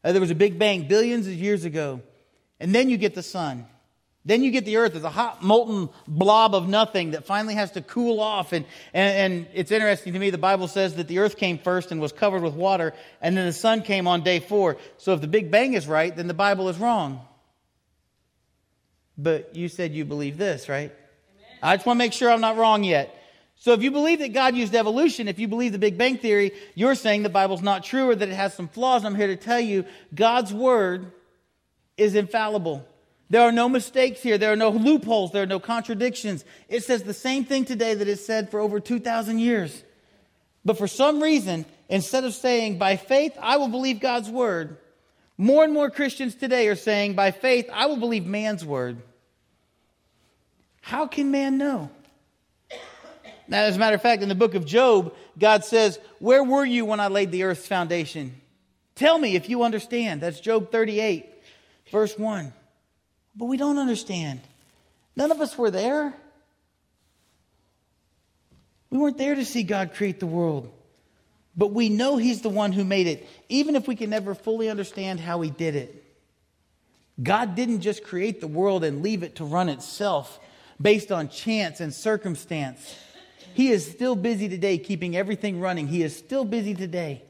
Uh, 0.03 0.11
there 0.11 0.21
was 0.21 0.31
a 0.31 0.35
Big 0.35 0.57
Bang 0.57 0.87
billions 0.87 1.27
of 1.27 1.33
years 1.33 1.65
ago. 1.65 2.01
And 2.59 2.73
then 2.73 2.89
you 2.89 2.97
get 2.97 3.15
the 3.15 3.23
sun. 3.23 3.65
Then 4.23 4.43
you 4.43 4.51
get 4.51 4.65
the 4.65 4.77
earth 4.77 4.95
as 4.95 5.03
a 5.03 5.09
hot, 5.09 5.41
molten 5.41 5.89
blob 6.07 6.53
of 6.53 6.69
nothing 6.69 7.11
that 7.11 7.25
finally 7.25 7.55
has 7.55 7.71
to 7.71 7.81
cool 7.81 8.19
off. 8.19 8.53
And, 8.53 8.65
and, 8.93 9.33
and, 9.33 9.47
it's 9.55 9.71
interesting 9.71 10.13
to 10.13 10.19
me, 10.19 10.29
the 10.29 10.37
Bible 10.37 10.67
says 10.67 10.95
that 10.95 11.07
the 11.07 11.19
earth 11.19 11.37
came 11.37 11.57
first 11.57 11.91
and 11.91 11.99
was 11.99 12.11
covered 12.11 12.43
with 12.43 12.53
water, 12.53 12.93
and 13.19 13.35
then 13.35 13.47
the 13.47 13.53
sun 13.53 13.81
came 13.81 14.07
on 14.07 14.21
day 14.21 14.39
four. 14.39 14.77
So 14.97 15.13
if 15.13 15.21
the 15.21 15.27
Big 15.27 15.49
Bang 15.49 15.73
is 15.73 15.87
right, 15.87 16.15
then 16.15 16.27
the 16.27 16.35
Bible 16.35 16.69
is 16.69 16.77
wrong. 16.77 17.25
But 19.17 19.55
you 19.55 19.67
said 19.67 19.91
you 19.93 20.05
believe 20.05 20.37
this, 20.37 20.69
right? 20.69 20.91
Amen. 20.91 21.59
I 21.63 21.75
just 21.75 21.87
want 21.87 21.97
to 21.97 21.99
make 21.99 22.13
sure 22.13 22.29
I'm 22.29 22.41
not 22.41 22.57
wrong 22.57 22.83
yet. 22.83 23.15
So 23.61 23.73
if 23.73 23.83
you 23.83 23.91
believe 23.91 24.17
that 24.19 24.33
God 24.33 24.55
used 24.55 24.73
evolution, 24.73 25.27
if 25.27 25.37
you 25.37 25.47
believe 25.47 25.71
the 25.71 25.77
Big 25.77 25.95
Bang 25.95 26.17
Theory, 26.17 26.51
you're 26.73 26.95
saying 26.95 27.21
the 27.21 27.29
Bible's 27.29 27.61
not 27.61 27.83
true 27.83 28.09
or 28.09 28.15
that 28.15 28.27
it 28.27 28.33
has 28.33 28.55
some 28.55 28.67
flaws. 28.67 29.05
I'm 29.05 29.13
here 29.13 29.27
to 29.27 29.35
tell 29.35 29.59
you 29.59 29.85
God's 30.15 30.51
word 30.51 31.11
is 31.95 32.15
infallible. 32.15 32.83
There 33.29 33.43
are 33.43 33.51
no 33.51 33.69
mistakes 33.69 34.19
here. 34.19 34.39
There 34.39 34.51
are 34.51 34.55
no 34.55 34.69
loopholes. 34.69 35.31
There 35.31 35.43
are 35.43 35.45
no 35.45 35.59
contradictions. 35.59 36.43
It 36.69 36.83
says 36.83 37.03
the 37.03 37.13
same 37.13 37.45
thing 37.45 37.65
today 37.65 37.93
that 37.93 38.07
it 38.07 38.17
said 38.17 38.49
for 38.49 38.59
over 38.59 38.79
2,000 38.79 39.37
years. 39.37 39.83
But 40.65 40.79
for 40.79 40.87
some 40.87 41.21
reason, 41.21 41.65
instead 41.87 42.23
of 42.23 42.33
saying, 42.33 42.79
by 42.79 42.97
faith, 42.97 43.37
I 43.39 43.57
will 43.57 43.69
believe 43.69 43.99
God's 43.99 44.31
word, 44.31 44.77
more 45.37 45.63
and 45.63 45.71
more 45.71 45.91
Christians 45.91 46.33
today 46.33 46.67
are 46.67 46.75
saying, 46.75 47.13
by 47.13 47.29
faith, 47.29 47.69
I 47.71 47.85
will 47.85 47.97
believe 47.97 48.25
man's 48.25 48.65
word. 48.65 49.03
How 50.81 51.05
can 51.05 51.29
man 51.29 51.59
know? 51.59 51.91
Now, 53.51 53.63
as 53.63 53.75
a 53.75 53.79
matter 53.79 53.95
of 53.95 54.01
fact, 54.01 54.23
in 54.23 54.29
the 54.29 54.35
book 54.35 54.55
of 54.55 54.65
Job, 54.65 55.13
God 55.37 55.65
says, 55.65 55.99
Where 56.19 56.41
were 56.41 56.63
you 56.63 56.85
when 56.85 57.01
I 57.01 57.09
laid 57.09 57.31
the 57.31 57.43
earth's 57.43 57.67
foundation? 57.67 58.39
Tell 58.95 59.17
me 59.17 59.35
if 59.35 59.49
you 59.49 59.63
understand. 59.63 60.21
That's 60.21 60.39
Job 60.39 60.71
38, 60.71 61.25
verse 61.91 62.17
1. 62.17 62.53
But 63.35 63.45
we 63.45 63.57
don't 63.57 63.77
understand. 63.77 64.39
None 65.17 65.31
of 65.31 65.41
us 65.41 65.57
were 65.57 65.69
there. 65.69 66.13
We 68.89 68.97
weren't 68.97 69.17
there 69.17 69.35
to 69.35 69.43
see 69.43 69.63
God 69.63 69.95
create 69.95 70.21
the 70.21 70.27
world. 70.27 70.71
But 71.57 71.73
we 71.73 71.89
know 71.89 72.15
He's 72.15 72.41
the 72.41 72.49
one 72.49 72.71
who 72.71 72.85
made 72.85 73.07
it, 73.07 73.27
even 73.49 73.75
if 73.75 73.85
we 73.85 73.97
can 73.97 74.09
never 74.09 74.33
fully 74.33 74.69
understand 74.69 75.19
how 75.19 75.41
He 75.41 75.49
did 75.49 75.75
it. 75.75 76.05
God 77.21 77.55
didn't 77.55 77.81
just 77.81 78.05
create 78.05 78.39
the 78.39 78.47
world 78.47 78.85
and 78.85 79.03
leave 79.03 79.23
it 79.23 79.35
to 79.35 79.43
run 79.43 79.67
itself 79.67 80.39
based 80.81 81.11
on 81.11 81.27
chance 81.27 81.81
and 81.81 81.93
circumstance. 81.93 82.95
He 83.53 83.69
is 83.69 83.89
still 83.89 84.15
busy 84.15 84.47
today 84.49 84.77
keeping 84.77 85.15
everything 85.15 85.59
running. 85.59 85.87
He 85.87 86.03
is 86.03 86.15
still 86.15 86.45
busy 86.45 86.73
today. 86.73 87.23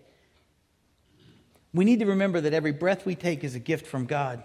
We 1.74 1.86
need 1.86 2.00
to 2.00 2.06
remember 2.06 2.42
that 2.42 2.54
every 2.54 2.74
breath 2.74 3.06
we 3.06 3.16
take 3.16 3.44
is 3.44 3.56
a 3.56 3.60
gift 3.60 3.88
from 3.88 4.06
God. 4.06 4.44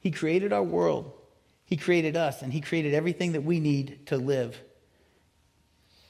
He 0.00 0.10
created 0.10 0.52
our 0.52 0.62
world, 0.62 1.12
He 1.64 1.76
created 1.76 2.16
us, 2.16 2.42
and 2.42 2.52
He 2.52 2.60
created 2.60 2.92
everything 2.92 3.32
that 3.32 3.42
we 3.42 3.60
need 3.60 4.06
to 4.06 4.16
live. 4.16 4.60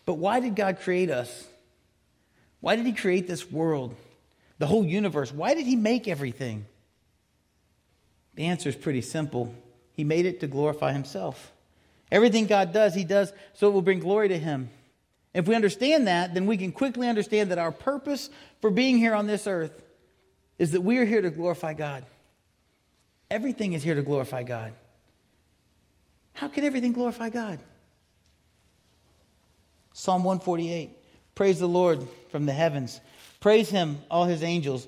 But 0.06 0.14
why 0.14 0.40
did 0.40 0.56
God 0.56 0.80
create 0.80 1.10
us? 1.10 1.46
Why 2.60 2.76
did 2.76 2.86
He 2.86 2.92
create 2.92 3.26
this 3.26 3.50
world, 3.50 3.94
the 4.58 4.66
whole 4.66 4.84
universe? 4.84 5.32
Why 5.32 5.54
did 5.54 5.66
He 5.66 5.76
make 5.76 6.08
everything? 6.08 6.66
The 8.34 8.46
answer 8.46 8.68
is 8.68 8.76
pretty 8.76 9.02
simple 9.02 9.54
He 9.92 10.04
made 10.04 10.26
it 10.26 10.40
to 10.40 10.46
glorify 10.46 10.92
Himself. 10.92 11.52
Everything 12.10 12.46
God 12.46 12.72
does, 12.72 12.94
He 12.94 13.04
does 13.04 13.32
so 13.54 13.68
it 13.68 13.72
will 13.72 13.82
bring 13.82 14.00
glory 14.00 14.28
to 14.28 14.38
Him. 14.38 14.70
If 15.32 15.48
we 15.48 15.54
understand 15.54 16.06
that, 16.06 16.32
then 16.32 16.46
we 16.46 16.56
can 16.56 16.70
quickly 16.70 17.08
understand 17.08 17.50
that 17.50 17.58
our 17.58 17.72
purpose 17.72 18.30
for 18.60 18.70
being 18.70 18.98
here 18.98 19.14
on 19.14 19.26
this 19.26 19.46
earth 19.46 19.82
is 20.58 20.72
that 20.72 20.82
we 20.82 20.98
are 20.98 21.04
here 21.04 21.22
to 21.22 21.30
glorify 21.30 21.74
God. 21.74 22.04
Everything 23.30 23.72
is 23.72 23.82
here 23.82 23.96
to 23.96 24.02
glorify 24.02 24.44
God. 24.44 24.72
How 26.34 26.48
can 26.48 26.64
everything 26.64 26.92
glorify 26.92 27.30
God? 27.30 27.58
Psalm 29.92 30.24
148 30.24 30.90
Praise 31.34 31.58
the 31.58 31.66
Lord 31.68 32.06
from 32.30 32.46
the 32.46 32.52
heavens. 32.52 33.00
Praise 33.40 33.68
Him, 33.68 33.98
all 34.10 34.24
His 34.24 34.42
angels. 34.42 34.86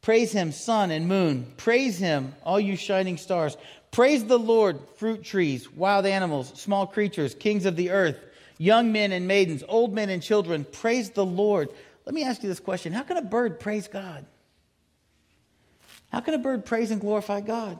Praise 0.00 0.30
Him, 0.30 0.52
sun 0.52 0.92
and 0.92 1.08
moon. 1.08 1.52
Praise 1.56 1.98
Him, 1.98 2.34
all 2.44 2.60
you 2.60 2.76
shining 2.76 3.16
stars. 3.16 3.56
Praise 3.90 4.24
the 4.24 4.38
Lord, 4.38 4.78
fruit 4.96 5.22
trees, 5.22 5.70
wild 5.72 6.06
animals, 6.06 6.52
small 6.60 6.86
creatures, 6.86 7.34
kings 7.34 7.66
of 7.66 7.76
the 7.76 7.90
earth, 7.90 8.18
young 8.58 8.92
men 8.92 9.12
and 9.12 9.26
maidens, 9.26 9.64
old 9.68 9.94
men 9.94 10.10
and 10.10 10.22
children. 10.22 10.64
Praise 10.64 11.10
the 11.10 11.24
Lord. 11.24 11.70
Let 12.04 12.14
me 12.14 12.24
ask 12.24 12.42
you 12.42 12.48
this 12.48 12.60
question 12.60 12.92
How 12.92 13.02
can 13.02 13.16
a 13.16 13.22
bird 13.22 13.60
praise 13.60 13.88
God? 13.88 14.24
How 16.10 16.20
can 16.20 16.34
a 16.34 16.38
bird 16.38 16.64
praise 16.64 16.90
and 16.90 17.00
glorify 17.00 17.40
God? 17.40 17.78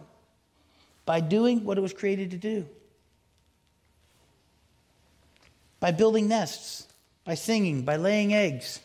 By 1.05 1.21
doing 1.21 1.65
what 1.65 1.79
it 1.79 1.81
was 1.81 1.95
created 1.95 2.33
to 2.33 2.37
do. 2.37 2.67
By 5.81 5.93
building 5.93 6.29
nests, 6.29 6.87
by 7.25 7.35
singing, 7.35 7.83
by 7.83 7.97
laying 7.97 8.35
eggs. 8.35 8.81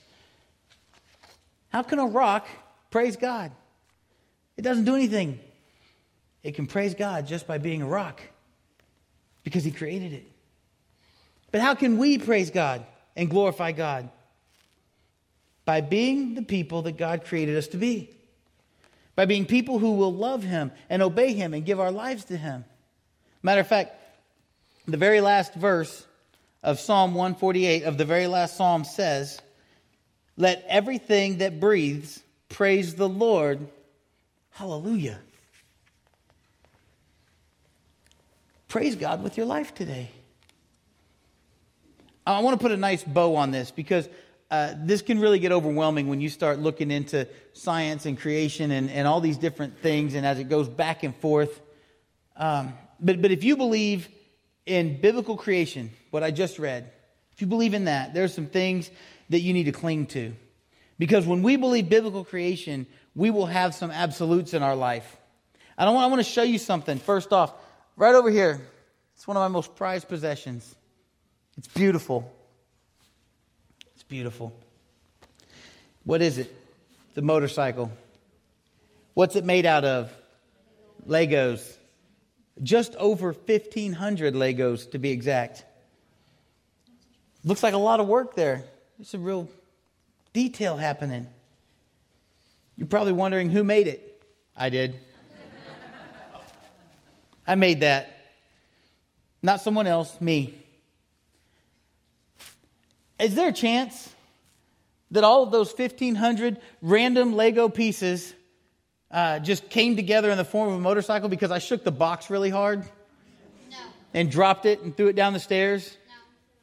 How 1.69 1.81
can 1.81 1.99
a 1.99 2.05
rock 2.05 2.47
praise 2.91 3.17
God? 3.17 3.51
It 4.55 4.61
doesn't 4.61 4.85
do 4.85 4.95
anything. 4.95 5.39
It 6.43 6.55
can 6.55 6.67
praise 6.67 6.93
God 6.93 7.25
just 7.25 7.47
by 7.47 7.57
being 7.57 7.81
a 7.81 7.87
rock 7.87 8.21
because 9.43 9.63
He 9.63 9.71
created 9.71 10.13
it. 10.13 10.27
But 11.51 11.61
how 11.61 11.75
can 11.75 11.97
we 11.97 12.17
praise 12.17 12.49
God 12.51 12.85
and 13.15 13.29
glorify 13.29 13.71
God? 13.71 14.09
By 15.65 15.81
being 15.81 16.33
the 16.33 16.41
people 16.41 16.81
that 16.83 16.97
God 16.97 17.23
created 17.25 17.55
us 17.57 17.67
to 17.67 17.77
be. 17.77 18.09
By 19.15 19.25
being 19.25 19.45
people 19.45 19.79
who 19.79 19.93
will 19.93 20.13
love 20.13 20.43
Him 20.43 20.71
and 20.89 21.01
obey 21.01 21.33
Him 21.33 21.53
and 21.53 21.65
give 21.65 21.79
our 21.79 21.91
lives 21.91 22.25
to 22.25 22.37
Him. 22.37 22.65
Matter 23.41 23.61
of 23.61 23.67
fact, 23.67 23.95
the 24.87 24.97
very 24.97 25.21
last 25.21 25.53
verse 25.53 26.05
of 26.63 26.79
Psalm 26.79 27.13
148 27.13 27.83
of 27.83 27.97
the 27.97 28.05
very 28.05 28.27
last 28.27 28.57
psalm 28.57 28.83
says, 28.83 29.39
Let 30.35 30.65
everything 30.67 31.37
that 31.37 31.59
breathes 31.59 32.21
praise 32.49 32.95
the 32.95 33.07
Lord. 33.07 33.67
Hallelujah. 34.51 35.19
Praise 38.73 38.95
God 38.95 39.21
with 39.21 39.37
your 39.37 39.45
life 39.45 39.75
today. 39.75 40.09
I 42.25 42.39
want 42.39 42.59
to 42.59 42.63
put 42.63 42.71
a 42.71 42.77
nice 42.77 43.03
bow 43.03 43.35
on 43.35 43.51
this 43.51 43.69
because 43.69 44.09
uh, 44.49 44.73
this 44.75 45.03
can 45.03 45.19
really 45.19 45.37
get 45.37 45.51
overwhelming 45.51 46.07
when 46.07 46.21
you 46.21 46.27
start 46.27 46.57
looking 46.57 46.89
into 46.89 47.27
science 47.53 48.07
and 48.07 48.19
creation 48.19 48.71
and, 48.71 48.89
and 48.89 49.07
all 49.07 49.21
these 49.21 49.37
different 49.37 49.77
things, 49.83 50.15
and 50.15 50.25
as 50.25 50.39
it 50.39 50.45
goes 50.45 50.67
back 50.67 51.03
and 51.03 51.15
forth. 51.17 51.61
Um, 52.35 52.73
but, 52.99 53.21
but 53.21 53.29
if 53.29 53.43
you 53.43 53.57
believe 53.57 54.09
in 54.65 54.99
biblical 54.99 55.37
creation, 55.37 55.91
what 56.09 56.23
I 56.23 56.31
just 56.31 56.57
read, 56.57 56.89
if 57.31 57.41
you 57.41 57.45
believe 57.45 57.75
in 57.75 57.85
that, 57.85 58.15
there's 58.15 58.33
some 58.33 58.47
things 58.47 58.89
that 59.29 59.41
you 59.41 59.53
need 59.53 59.65
to 59.65 59.71
cling 59.71 60.07
to. 60.07 60.33
Because 60.97 61.27
when 61.27 61.43
we 61.43 61.57
believe 61.57 61.89
biblical 61.89 62.25
creation, 62.25 62.87
we 63.13 63.29
will 63.29 63.45
have 63.45 63.75
some 63.75 63.91
absolutes 63.91 64.55
in 64.55 64.63
our 64.63 64.75
life. 64.75 65.17
I, 65.77 65.85
don't 65.85 65.93
want, 65.93 66.05
I 66.05 66.07
want 66.07 66.25
to 66.25 66.31
show 66.31 66.41
you 66.41 66.57
something. 66.57 66.97
First 66.97 67.31
off, 67.31 67.53
Right 67.95 68.15
over 68.15 68.29
here. 68.29 68.61
It's 69.15 69.27
one 69.27 69.37
of 69.37 69.41
my 69.41 69.47
most 69.47 69.75
prized 69.75 70.07
possessions. 70.07 70.75
It's 71.57 71.67
beautiful. 71.67 72.31
It's 73.93 74.03
beautiful. 74.03 74.51
What 76.03 76.21
is 76.21 76.39
it? 76.39 76.53
A 77.15 77.21
motorcycle. 77.21 77.91
What's 79.13 79.35
it 79.35 79.45
made 79.45 79.67
out 79.67 79.85
of? 79.85 80.11
Legos. 81.07 81.77
Just 82.63 82.95
over 82.95 83.33
1,500 83.33 84.33
Legos 84.33 84.89
to 84.91 84.97
be 84.97 85.11
exact. 85.11 85.63
Looks 87.43 87.61
like 87.61 87.75
a 87.75 87.77
lot 87.77 87.99
of 87.99 88.07
work 88.07 88.35
there. 88.35 88.63
There's 88.97 89.09
some 89.09 89.23
real 89.23 89.47
detail 90.33 90.77
happening. 90.77 91.27
You're 92.75 92.87
probably 92.87 93.13
wondering 93.13 93.51
who 93.51 93.63
made 93.63 93.87
it. 93.87 94.23
I 94.57 94.69
did. 94.69 94.99
I 97.45 97.55
made 97.55 97.81
that. 97.81 98.09
Not 99.41 99.61
someone 99.61 99.87
else, 99.87 100.19
me. 100.21 100.57
Is 103.19 103.35
there 103.35 103.49
a 103.49 103.53
chance 103.53 104.13
that 105.11 105.23
all 105.23 105.43
of 105.43 105.51
those 105.51 105.71
1,500 105.71 106.59
random 106.81 107.35
Lego 107.35 107.69
pieces 107.69 108.33
uh, 109.11 109.39
just 109.39 109.69
came 109.69 109.95
together 109.95 110.31
in 110.31 110.37
the 110.37 110.45
form 110.45 110.69
of 110.69 110.75
a 110.75 110.81
motorcycle 110.81 111.29
because 111.29 111.51
I 111.51 111.59
shook 111.59 111.83
the 111.83 111.91
box 111.91 112.29
really 112.29 112.49
hard? 112.49 112.83
No. 113.69 113.77
And 114.13 114.31
dropped 114.31 114.65
it 114.65 114.81
and 114.81 114.95
threw 114.95 115.07
it 115.07 115.15
down 115.15 115.33
the 115.33 115.39
stairs? 115.39 115.97
No. 116.07 116.13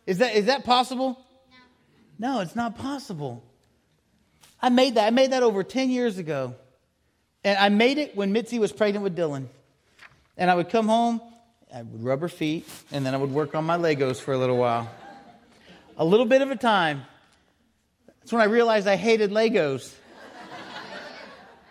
Is 0.06 0.18
that, 0.18 0.34
is 0.34 0.46
that 0.46 0.64
possible? 0.64 1.18
No. 2.18 2.34
No, 2.34 2.40
it's 2.40 2.56
not 2.56 2.76
possible. 2.76 3.44
I 4.60 4.68
made 4.68 4.96
that. 4.96 5.06
I 5.06 5.10
made 5.10 5.32
that 5.32 5.42
over 5.42 5.62
10 5.62 5.90
years 5.90 6.18
ago. 6.18 6.54
And 7.44 7.58
I 7.58 7.68
made 7.68 7.98
it 7.98 8.16
when 8.16 8.32
Mitzi 8.32 8.58
was 8.58 8.72
pregnant 8.72 9.04
with 9.04 9.16
Dylan. 9.16 9.46
And 10.40 10.50
I 10.50 10.54
would 10.54 10.70
come 10.70 10.88
home, 10.88 11.20
I 11.72 11.82
would 11.82 12.02
rub 12.02 12.22
her 12.22 12.28
feet, 12.28 12.66
and 12.90 13.04
then 13.04 13.14
I 13.14 13.18
would 13.18 13.30
work 13.30 13.54
on 13.54 13.64
my 13.64 13.76
Legos 13.76 14.16
for 14.16 14.32
a 14.32 14.38
little 14.38 14.56
while. 14.56 14.90
A 15.98 16.04
little 16.04 16.24
bit 16.24 16.40
of 16.40 16.50
a 16.50 16.56
time. 16.56 17.02
That's 18.06 18.32
when 18.32 18.40
I 18.40 18.46
realized 18.46 18.88
I 18.88 18.96
hated 18.96 19.32
Legos. 19.32 19.92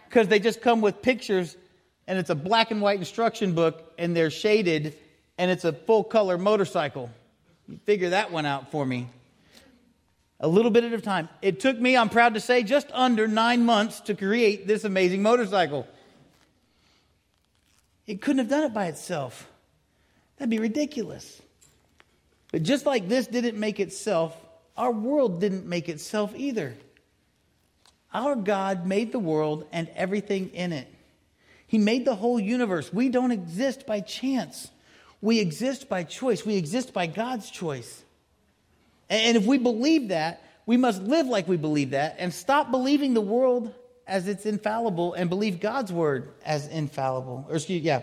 Because 0.08 0.28
they 0.28 0.40
just 0.40 0.62
come 0.62 0.82
with 0.82 1.02
pictures, 1.02 1.58
and 2.06 2.20
it's 2.20 2.30
a 2.30 2.36
black 2.36 2.70
and 2.70 2.80
white 2.80 3.00
instruction 3.00 3.56
book, 3.56 3.92
and 3.98 4.16
they're 4.16 4.30
shaded, 4.30 4.96
and 5.40 5.50
it's 5.50 5.66
a 5.66 5.74
full 5.74 6.04
color 6.04 6.38
motorcycle. 6.38 7.10
You 7.68 7.80
figure 7.86 8.12
that 8.12 8.32
one 8.32 8.46
out 8.46 8.70
for 8.70 8.86
me. 8.86 9.08
A 10.40 10.48
little 10.48 10.70
bit 10.70 10.84
at 10.84 10.94
a 10.94 11.02
time. 11.02 11.28
It 11.42 11.60
took 11.60 11.80
me, 11.80 11.98
I'm 11.98 12.10
proud 12.10 12.36
to 12.36 12.40
say, 12.40 12.62
just 12.62 12.88
under 12.94 13.28
nine 13.28 13.66
months 13.66 14.00
to 14.02 14.14
create 14.14 14.68
this 14.68 14.84
amazing 14.84 15.24
motorcycle. 15.24 15.88
It 18.10 18.22
couldn't 18.22 18.40
have 18.40 18.50
done 18.50 18.64
it 18.64 18.74
by 18.74 18.88
itself. 18.88 19.48
That'd 20.38 20.50
be 20.50 20.58
ridiculous. 20.58 21.44
But 22.52 22.64
just 22.64 22.88
like 22.88 23.08
this 23.08 23.28
didn't 23.28 23.56
make 23.56 23.80
itself, 23.80 24.36
our 24.76 24.92
world 24.92 25.40
didn't 25.40 25.68
make 25.68 25.88
itself 25.88 26.34
either. 26.36 26.74
Our 28.12 28.36
God 28.36 28.88
made 28.88 29.12
the 29.12 29.20
world 29.20 29.68
and 29.72 29.88
everything 29.96 30.50
in 30.56 30.74
it. 30.74 30.92
He 31.68 31.78
made 31.78 32.04
the 32.04 32.16
whole 32.16 32.40
universe. 32.40 32.92
We 32.92 33.10
don't 33.10 33.30
exist 33.30 33.86
by 33.86 34.00
chance. 34.00 34.72
We 35.22 35.40
exist 35.40 35.88
by 35.88 36.02
choice. 36.02 36.44
We 36.44 36.56
exist 36.56 36.92
by 36.92 37.06
God's 37.06 37.52
choice. 37.52 38.04
And 39.08 39.38
if 39.38 39.46
we 39.46 39.60
believe 39.60 40.08
that, 40.08 40.42
we 40.66 40.78
must 40.78 41.04
live 41.04 41.28
like 41.28 41.48
we 41.48 41.58
believe 41.58 41.92
that 41.92 42.16
and 42.18 42.34
stop 42.34 42.72
believing 42.72 43.14
the 43.14 43.22
world 43.22 43.72
as 44.10 44.28
it's 44.28 44.46
infallible 44.46 45.14
and 45.14 45.30
believe 45.30 45.60
God's 45.60 45.94
word 45.94 46.32
as 46.44 46.68
infallible. 46.68 47.46
Or 47.48 47.56
excuse, 47.56 47.84
yeah. 47.84 48.02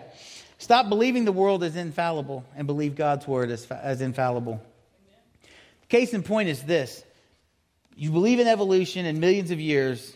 Stop 0.59 0.89
believing 0.89 1.25
the 1.25 1.33
world 1.33 1.63
as 1.63 1.77
infallible 1.77 2.45
and 2.57 2.67
believe 2.67 2.97
God's 2.97 3.27
word 3.27 3.51
as, 3.51 3.67
as 3.67 4.01
infallible. 4.01 4.63
Case 5.89 6.15
in 6.15 6.23
point 6.23 6.49
is 6.49 6.63
this 6.63 7.05
you 7.97 8.11
believe 8.11 8.41
in 8.41 8.47
evolution 8.47 9.07
and 9.07 9.21
millions 9.21 9.51
of 9.51 9.61
years, 9.61 10.15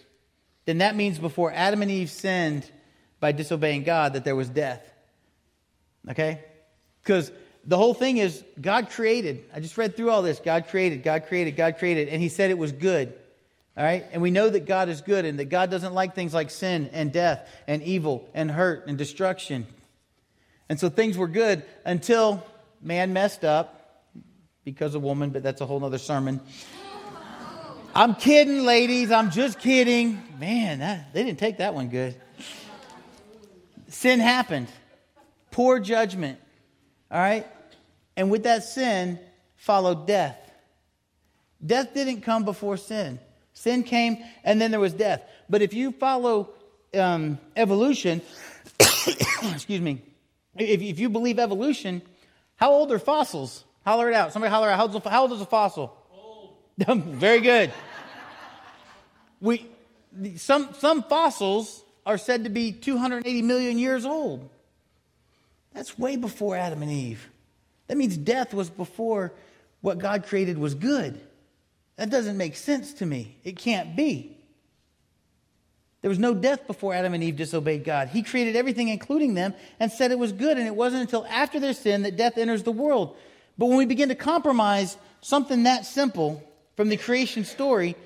then 0.66 0.78
that 0.78 0.94
means 0.96 1.18
before 1.18 1.52
Adam 1.52 1.82
and 1.82 1.90
Eve 1.90 2.10
sinned 2.10 2.70
by 3.20 3.32
disobeying 3.32 3.84
God, 3.84 4.14
that 4.14 4.24
there 4.24 4.36
was 4.36 4.48
death. 4.48 4.82
Okay? 6.08 6.40
Because 7.02 7.30
the 7.64 7.76
whole 7.76 7.94
thing 7.94 8.16
is 8.16 8.42
God 8.60 8.90
created. 8.90 9.44
I 9.54 9.60
just 9.60 9.76
read 9.76 9.96
through 9.96 10.10
all 10.10 10.22
this. 10.22 10.40
God 10.40 10.68
created, 10.68 11.02
God 11.02 11.26
created, 11.26 11.56
God 11.56 11.78
created, 11.78 12.08
and 12.08 12.20
He 12.22 12.28
said 12.28 12.50
it 12.50 12.58
was 12.58 12.72
good. 12.72 13.14
All 13.76 13.84
right? 13.84 14.04
And 14.12 14.20
we 14.20 14.30
know 14.30 14.48
that 14.48 14.66
God 14.66 14.88
is 14.88 15.00
good 15.00 15.24
and 15.24 15.38
that 15.38 15.46
God 15.46 15.70
doesn't 15.70 15.94
like 15.94 16.14
things 16.14 16.34
like 16.34 16.50
sin 16.50 16.90
and 16.92 17.12
death 17.12 17.48
and 17.66 17.82
evil 17.82 18.28
and 18.34 18.50
hurt 18.50 18.86
and 18.86 18.98
destruction. 18.98 19.66
And 20.68 20.78
so 20.78 20.88
things 20.88 21.16
were 21.16 21.28
good 21.28 21.64
until 21.84 22.44
man 22.82 23.12
messed 23.12 23.44
up 23.44 24.04
because 24.64 24.94
of 24.94 25.02
woman, 25.02 25.30
but 25.30 25.42
that's 25.42 25.60
a 25.60 25.66
whole 25.66 25.84
other 25.84 25.98
sermon. 25.98 26.40
I'm 27.94 28.14
kidding, 28.14 28.64
ladies. 28.64 29.10
I'm 29.10 29.30
just 29.30 29.58
kidding. 29.58 30.22
Man, 30.38 30.78
that, 30.78 31.12
they 31.12 31.24
didn't 31.24 31.38
take 31.38 31.58
that 31.58 31.74
one 31.74 31.88
good. 31.88 32.14
Sin 33.88 34.20
happened. 34.20 34.68
Poor 35.50 35.80
judgment. 35.80 36.38
All 37.10 37.18
right? 37.18 37.46
And 38.16 38.30
with 38.30 38.44
that 38.44 38.62
sin 38.62 39.18
followed 39.56 40.06
death. 40.06 40.38
Death 41.64 41.92
didn't 41.92 42.20
come 42.20 42.44
before 42.44 42.76
sin. 42.76 43.18
Sin 43.60 43.82
came 43.82 44.24
and 44.42 44.58
then 44.58 44.70
there 44.70 44.80
was 44.80 44.94
death. 44.94 45.22
But 45.50 45.60
if 45.60 45.74
you 45.74 45.92
follow 45.92 46.48
um, 46.94 47.38
evolution, 47.54 48.22
excuse 48.80 49.82
me, 49.82 50.00
if, 50.56 50.80
if 50.80 50.98
you 50.98 51.10
believe 51.10 51.38
evolution, 51.38 52.00
how 52.56 52.72
old 52.72 52.90
are 52.90 52.98
fossils? 52.98 53.64
Holler 53.84 54.08
it 54.08 54.14
out. 54.14 54.32
Somebody 54.32 54.50
holler 54.50 54.70
out. 54.70 54.76
How 54.76 54.84
old 54.84 54.96
is 54.96 55.04
a, 55.04 55.10
how 55.10 55.22
old 55.22 55.32
is 55.32 55.42
a 55.42 55.46
fossil? 55.46 55.94
Very 56.78 57.40
good. 57.40 57.70
We, 59.42 59.66
some, 60.36 60.72
some 60.78 61.02
fossils 61.02 61.84
are 62.06 62.16
said 62.16 62.44
to 62.44 62.50
be 62.50 62.72
280 62.72 63.42
million 63.42 63.78
years 63.78 64.06
old. 64.06 64.48
That's 65.74 65.98
way 65.98 66.16
before 66.16 66.56
Adam 66.56 66.80
and 66.80 66.90
Eve. 66.90 67.28
That 67.88 67.98
means 67.98 68.16
death 68.16 68.54
was 68.54 68.70
before 68.70 69.34
what 69.82 69.98
God 69.98 70.24
created 70.24 70.56
was 70.56 70.74
good. 70.74 71.20
That 72.00 72.08
doesn't 72.08 72.38
make 72.38 72.56
sense 72.56 72.94
to 72.94 73.04
me. 73.04 73.36
It 73.44 73.58
can't 73.58 73.94
be. 73.94 74.34
There 76.00 76.08
was 76.08 76.18
no 76.18 76.32
death 76.32 76.66
before 76.66 76.94
Adam 76.94 77.12
and 77.12 77.22
Eve 77.22 77.36
disobeyed 77.36 77.84
God. 77.84 78.08
He 78.08 78.22
created 78.22 78.56
everything, 78.56 78.88
including 78.88 79.34
them, 79.34 79.52
and 79.78 79.92
said 79.92 80.10
it 80.10 80.18
was 80.18 80.32
good. 80.32 80.56
And 80.56 80.66
it 80.66 80.74
wasn't 80.74 81.02
until 81.02 81.26
after 81.26 81.60
their 81.60 81.74
sin 81.74 82.04
that 82.04 82.16
death 82.16 82.38
enters 82.38 82.62
the 82.62 82.72
world. 82.72 83.18
But 83.58 83.66
when 83.66 83.76
we 83.76 83.84
begin 83.84 84.08
to 84.08 84.14
compromise 84.14 84.96
something 85.20 85.64
that 85.64 85.84
simple 85.84 86.42
from 86.74 86.88
the 86.88 86.96
creation 86.96 87.44
story, 87.44 87.96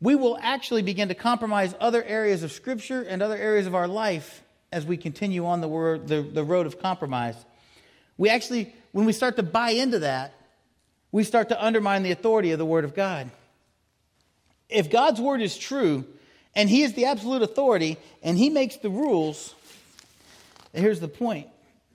we 0.00 0.14
will 0.14 0.38
actually 0.40 0.80
begin 0.80 1.08
to 1.08 1.14
compromise 1.14 1.74
other 1.78 2.02
areas 2.02 2.42
of 2.42 2.52
Scripture 2.52 3.02
and 3.02 3.22
other 3.22 3.36
areas 3.36 3.66
of 3.66 3.74
our 3.74 3.86
life 3.86 4.42
as 4.72 4.86
we 4.86 4.96
continue 4.96 5.44
on 5.44 5.60
the, 5.60 5.68
word, 5.68 6.08
the, 6.08 6.22
the 6.22 6.42
road 6.42 6.64
of 6.64 6.80
compromise. 6.80 7.36
We 8.16 8.30
actually, 8.30 8.74
when 8.92 9.04
we 9.04 9.12
start 9.12 9.36
to 9.36 9.42
buy 9.42 9.72
into 9.72 9.98
that, 9.98 10.32
we 11.10 11.22
start 11.22 11.50
to 11.50 11.62
undermine 11.62 12.02
the 12.02 12.12
authority 12.12 12.52
of 12.52 12.58
the 12.58 12.64
Word 12.64 12.86
of 12.86 12.94
God. 12.94 13.30
If 14.72 14.90
God's 14.90 15.20
Word 15.20 15.42
is 15.42 15.56
true, 15.56 16.04
and 16.54 16.68
He 16.68 16.82
is 16.82 16.94
the 16.94 17.06
absolute 17.06 17.42
authority, 17.42 17.98
and 18.22 18.36
He 18.36 18.50
makes 18.50 18.76
the 18.76 18.90
rules, 18.90 19.54
here's 20.72 21.00
the 21.00 21.08
point. 21.08 21.48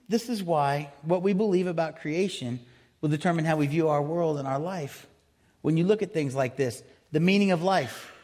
This 0.08 0.28
is 0.28 0.42
why 0.42 0.90
what 1.02 1.22
we 1.22 1.32
believe 1.32 1.66
about 1.66 2.00
creation 2.00 2.60
will 3.00 3.08
determine 3.08 3.44
how 3.44 3.56
we 3.56 3.66
view 3.66 3.88
our 3.88 4.02
world 4.02 4.38
and 4.38 4.48
our 4.48 4.58
life. 4.58 5.06
When 5.60 5.76
you 5.76 5.84
look 5.84 6.02
at 6.02 6.12
things 6.12 6.34
like 6.34 6.56
this, 6.56 6.82
the 7.12 7.20
meaning 7.20 7.50
of 7.50 7.62
life. 7.62 8.14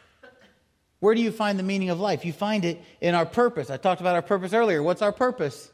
Where 0.99 1.13
do 1.13 1.21
you 1.21 1.31
find 1.31 1.59
the 1.59 1.63
meaning 1.63 1.89
of 1.89 1.99
life? 1.99 2.25
You 2.25 2.33
find 2.33 2.65
it 2.65 2.81
in 3.01 3.13
our 3.13 3.25
purpose. 3.25 3.69
I 3.69 3.77
talked 3.77 4.01
about 4.01 4.15
our 4.15 4.21
purpose 4.21 4.53
earlier. 4.53 4.81
What's 4.81 5.01
our 5.01 5.11
purpose? 5.11 5.69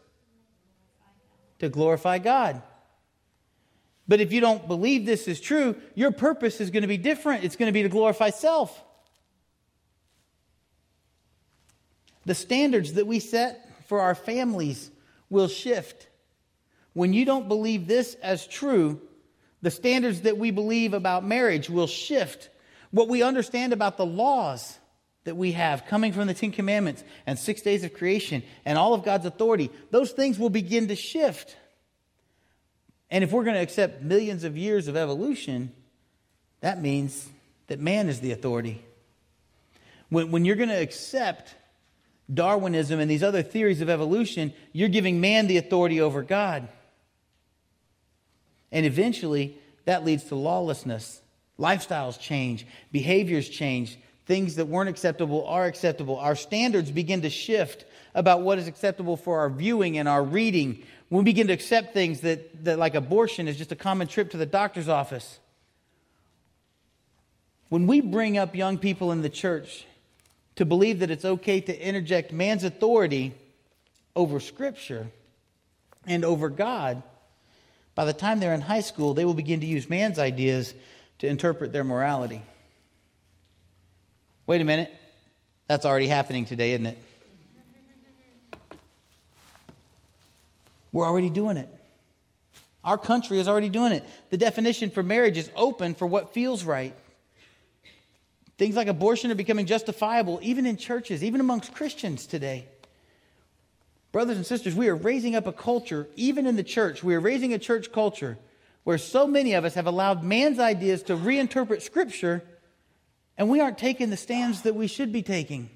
To 1.60 1.70
glorify 1.70 2.18
God. 2.18 2.62
But 4.12 4.20
if 4.20 4.34
you 4.34 4.42
don't 4.42 4.68
believe 4.68 5.06
this 5.06 5.30
is 5.30 5.40
true, 5.40 5.74
your 5.96 6.12
purpose 6.12 6.60
is 6.60 6.70
going 6.70 6.82
to 6.82 6.88
be 6.90 6.98
different. 6.98 7.46
It's 7.46 7.56
going 7.56 7.70
to 7.70 7.72
be 7.72 7.84
to 7.84 7.88
glorify 7.88 8.32
self. 8.32 8.84
The 12.26 12.36
standards 12.36 12.96
that 12.96 13.08
we 13.08 13.22
set 13.22 13.70
for 13.88 14.02
our 14.02 14.14
families 14.14 14.92
will 15.30 15.48
shift. 15.48 16.10
When 16.92 17.14
you 17.14 17.24
don't 17.24 17.48
believe 17.48 17.88
this 17.88 18.16
as 18.16 18.46
true, 18.46 19.00
the 19.62 19.72
standards 19.72 20.24
that 20.24 20.38
we 20.38 20.52
believe 20.52 20.94
about 20.94 21.24
marriage 21.24 21.70
will 21.70 21.88
shift 21.88 22.50
what 22.90 23.08
we 23.08 23.24
understand 23.24 23.72
about 23.72 23.96
the 23.96 24.06
laws 24.06 24.78
that 25.24 25.38
we 25.38 25.54
have 25.54 25.86
coming 25.86 26.12
from 26.12 26.28
the 26.28 26.34
Ten 26.34 26.52
Commandments 26.52 27.02
and 27.26 27.40
six 27.40 27.62
days 27.62 27.86
of 27.86 27.94
creation 27.94 28.44
and 28.66 28.78
all 28.78 28.94
of 28.94 29.06
God's 29.06 29.26
authority, 29.26 29.72
those 29.90 30.12
things 30.12 30.38
will 30.38 30.50
begin 30.50 30.90
to 30.90 30.98
shift. 30.98 31.56
And 33.12 33.24
if 33.24 33.32
we're 33.32 33.44
going 33.44 33.58
to 33.58 33.62
accept 33.62 34.02
millions 34.02 34.44
of 34.44 34.58
years 34.58 34.88
of 34.88 34.96
evolution, 34.96 35.74
that 36.62 36.82
means 36.82 37.30
that 37.68 37.80
man 37.80 38.10
is 38.10 38.22
the 38.22 38.32
authority. 38.32 38.84
When, 40.10 40.32
when 40.32 40.46
you're 40.46 40.56
going 40.56 40.70
to 40.70 40.82
accept 40.82 41.54
Darwinism 42.34 43.00
and 43.00 43.12
these 43.12 43.24
other 43.24 43.44
theories 43.44 43.82
of 43.82 43.90
evolution, 43.90 44.54
you're 44.72 44.90
giving 44.90 45.20
man 45.20 45.48
the 45.48 45.58
authority 45.58 46.00
over 46.00 46.24
God. 46.24 46.70
And 48.72 48.86
eventually, 48.86 49.58
that 49.86 50.06
leads 50.06 50.24
to 50.26 50.36
lawlessness 50.36 51.22
Lifestyles 51.60 52.20
change, 52.20 52.66
behaviors 52.92 53.48
change, 53.48 54.00
things 54.26 54.56
that 54.56 54.66
weren't 54.66 54.90
acceptable 54.90 55.46
are 55.46 55.66
acceptable. 55.66 56.18
Our 56.18 56.36
standards 56.36 56.90
begin 56.90 57.22
to 57.22 57.30
shift 57.30 57.86
about 58.16 58.42
what 58.42 58.58
is 58.58 58.68
acceptable 58.68 59.16
for 59.16 59.40
our 59.40 59.50
viewing 59.50 59.98
and 59.98 60.10
our 60.10 60.24
reading. 60.24 60.84
We 61.12 61.24
begin 61.24 61.48
to 61.48 61.54
accept 61.54 61.94
things 61.94 62.22
that, 62.22 62.64
that, 62.64 62.80
like 62.80 62.96
abortion, 62.96 63.50
is 63.50 63.58
just 63.58 63.74
a 63.74 63.76
common 63.76 64.08
trip 64.08 64.32
to 64.32 64.38
the 64.38 64.46
doctor's 64.46 64.88
office. 64.88 65.40
When 67.68 67.86
we 67.86 68.00
bring 68.00 68.38
up 68.38 68.56
young 68.56 68.78
people 68.78 69.12
in 69.12 69.22
the 69.22 69.30
church 69.30 69.86
to 70.56 70.66
believe 70.66 71.00
that 71.00 71.12
it's 71.12 71.26
okay 71.26 71.60
to 71.60 71.88
interject 71.88 72.32
man's 72.32 72.64
authority 72.64 73.34
over 74.16 74.40
Scripture 74.40 75.08
and 76.08 76.24
over 76.24 76.48
God, 76.48 77.04
by 77.94 78.06
the 78.06 78.14
time 78.14 78.40
they're 78.40 78.54
in 78.54 78.62
high 78.62 78.80
school, 78.80 79.14
they 79.14 79.26
will 79.26 79.34
begin 79.34 79.60
to 79.60 79.66
use 79.66 79.90
man's 79.90 80.18
ideas 80.18 80.74
to 81.20 81.28
interpret 81.28 81.74
their 81.74 81.84
morality. 81.84 82.42
Wait 84.48 84.62
a 84.62 84.66
minute. 84.66 84.94
That's 85.68 85.86
already 85.86 86.08
happening 86.08 86.46
today, 86.46 86.72
isn't 86.72 86.86
it? 86.86 86.98
We're 90.92 91.06
already 91.06 91.30
doing 91.30 91.58
it. 91.58 91.70
Our 92.84 92.98
country 92.98 93.40
is 93.40 93.48
already 93.48 93.70
doing 93.70 93.92
it. 93.92 94.04
The 94.30 94.38
definition 94.38 94.90
for 94.90 95.04
marriage 95.04 95.38
is 95.38 95.50
open 95.56 95.94
for 95.94 96.08
what 96.08 96.34
feels 96.34 96.64
right. 96.64 96.96
Things 98.58 98.76
like 98.76 98.88
abortion 98.88 99.32
are 99.32 99.36
becoming 99.36 99.66
justifiable, 99.66 100.40
even 100.42 100.66
in 100.66 100.78
churches, 100.78 101.24
even 101.24 101.40
amongst 101.42 101.74
Christians 101.74 102.26
today. 102.26 102.68
Brothers 104.12 104.38
and 104.38 104.46
sisters, 104.46 104.76
we 104.76 104.90
are 104.90 104.96
raising 104.96 105.36
up 105.36 105.48
a 105.48 105.54
culture, 105.54 106.08
even 106.16 106.46
in 106.46 106.56
the 106.56 106.64
church, 106.64 107.04
we 107.04 107.16
are 107.16 107.20
raising 107.20 107.54
a 107.54 107.60
church 107.60 107.92
culture 107.92 108.38
where 108.84 108.98
so 108.98 109.28
many 109.28 109.54
of 109.54 109.64
us 109.64 109.76
have 109.76 109.88
allowed 109.88 110.24
man's 110.24 110.60
ideas 110.60 111.04
to 111.04 111.16
reinterpret 111.16 111.82
Scripture, 111.82 112.44
and 113.38 113.50
we 113.50 113.60
aren't 113.60 113.78
taking 113.78 114.10
the 114.10 114.18
stands 114.18 114.64
that 114.64 114.76
we 114.76 114.88
should 114.88 115.14
be 115.14 115.22
taking. 115.22 115.70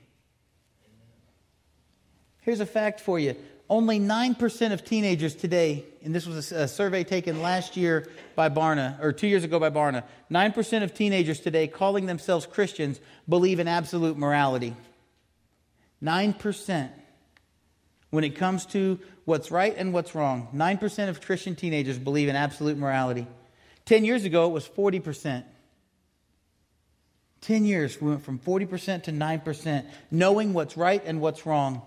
Here's 2.42 2.60
a 2.60 2.66
fact 2.66 3.00
for 3.00 3.20
you 3.20 3.36
only 3.70 4.00
9% 4.00 4.74
of 4.74 4.86
teenagers 4.86 5.36
today, 5.36 5.86
and 6.04 6.14
this 6.14 6.28
was 6.28 6.52
a, 6.52 6.68
survey 6.68 7.04
taken 7.04 7.42
last 7.42 7.76
year 7.76 8.08
by 8.36 8.50
Barna, 8.50 9.02
or 9.02 9.12
two 9.12 9.28
years 9.28 9.44
ago 9.44 9.60
by 9.60 9.70
Barna, 9.70 10.04
9% 10.32 10.84
of 10.84 10.94
teenagers 10.94 11.40
today 11.40 11.68
calling 11.68 12.06
themselves 12.06 12.46
Christians 12.46 13.00
believe 13.28 13.60
in 13.60 13.68
absolute 13.68 14.18
morality. 14.18 14.76
9% 16.04 16.90
when 18.12 18.24
it 18.24 18.36
comes 18.36 18.66
to 18.68 19.00
what's 19.26 19.50
right 19.50 19.74
and 19.78 19.94
what's 19.94 20.14
wrong. 20.14 20.48
9% 20.54 21.10
of 21.10 21.22
Christian 21.22 21.56
teenagers 21.56 21.98
believe 21.98 22.30
in 22.30 22.36
absolute 22.36 22.78
morality. 22.78 23.28
10 23.86 24.06
years 24.06 24.26
ago, 24.26 24.46
it 24.48 24.52
was 24.52 24.68
40%. 24.68 25.44
10 27.42 27.66
years, 27.66 28.00
we 28.02 28.10
went 28.10 28.24
from 28.24 28.40
40% 28.40 29.04
to 29.04 29.12
9%, 29.12 29.86
knowing 30.12 30.54
what's 30.54 30.78
right 30.78 31.02
and 31.06 31.20
what's 31.20 31.46
wrong. 31.46 31.82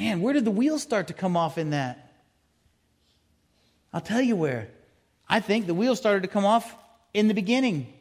Man, 0.00 0.22
where 0.22 0.32
did 0.32 0.46
the 0.46 0.50
wheels 0.50 0.82
start 0.82 1.08
to 1.08 1.12
come 1.12 1.36
off 1.36 1.58
in 1.58 1.70
that? 1.70 2.10
I'll 3.92 4.00
tell 4.00 4.22
you 4.22 4.34
where. 4.34 4.68
I 5.28 5.40
think 5.40 5.66
the 5.66 5.74
wheels 5.74 5.98
started 5.98 6.22
to 6.22 6.28
come 6.28 6.46
off 6.46 6.74
in 7.12 7.28
the 7.28 7.34
beginning. 7.34 7.92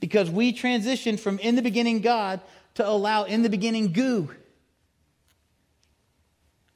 Because 0.00 0.30
we 0.30 0.54
transitioned 0.54 1.20
from 1.20 1.38
in 1.40 1.56
the 1.56 1.62
beginning 1.62 2.00
God 2.00 2.40
to 2.76 2.88
allow 2.88 3.24
in 3.24 3.42
the 3.42 3.50
beginning 3.50 3.92
goo. 3.92 4.30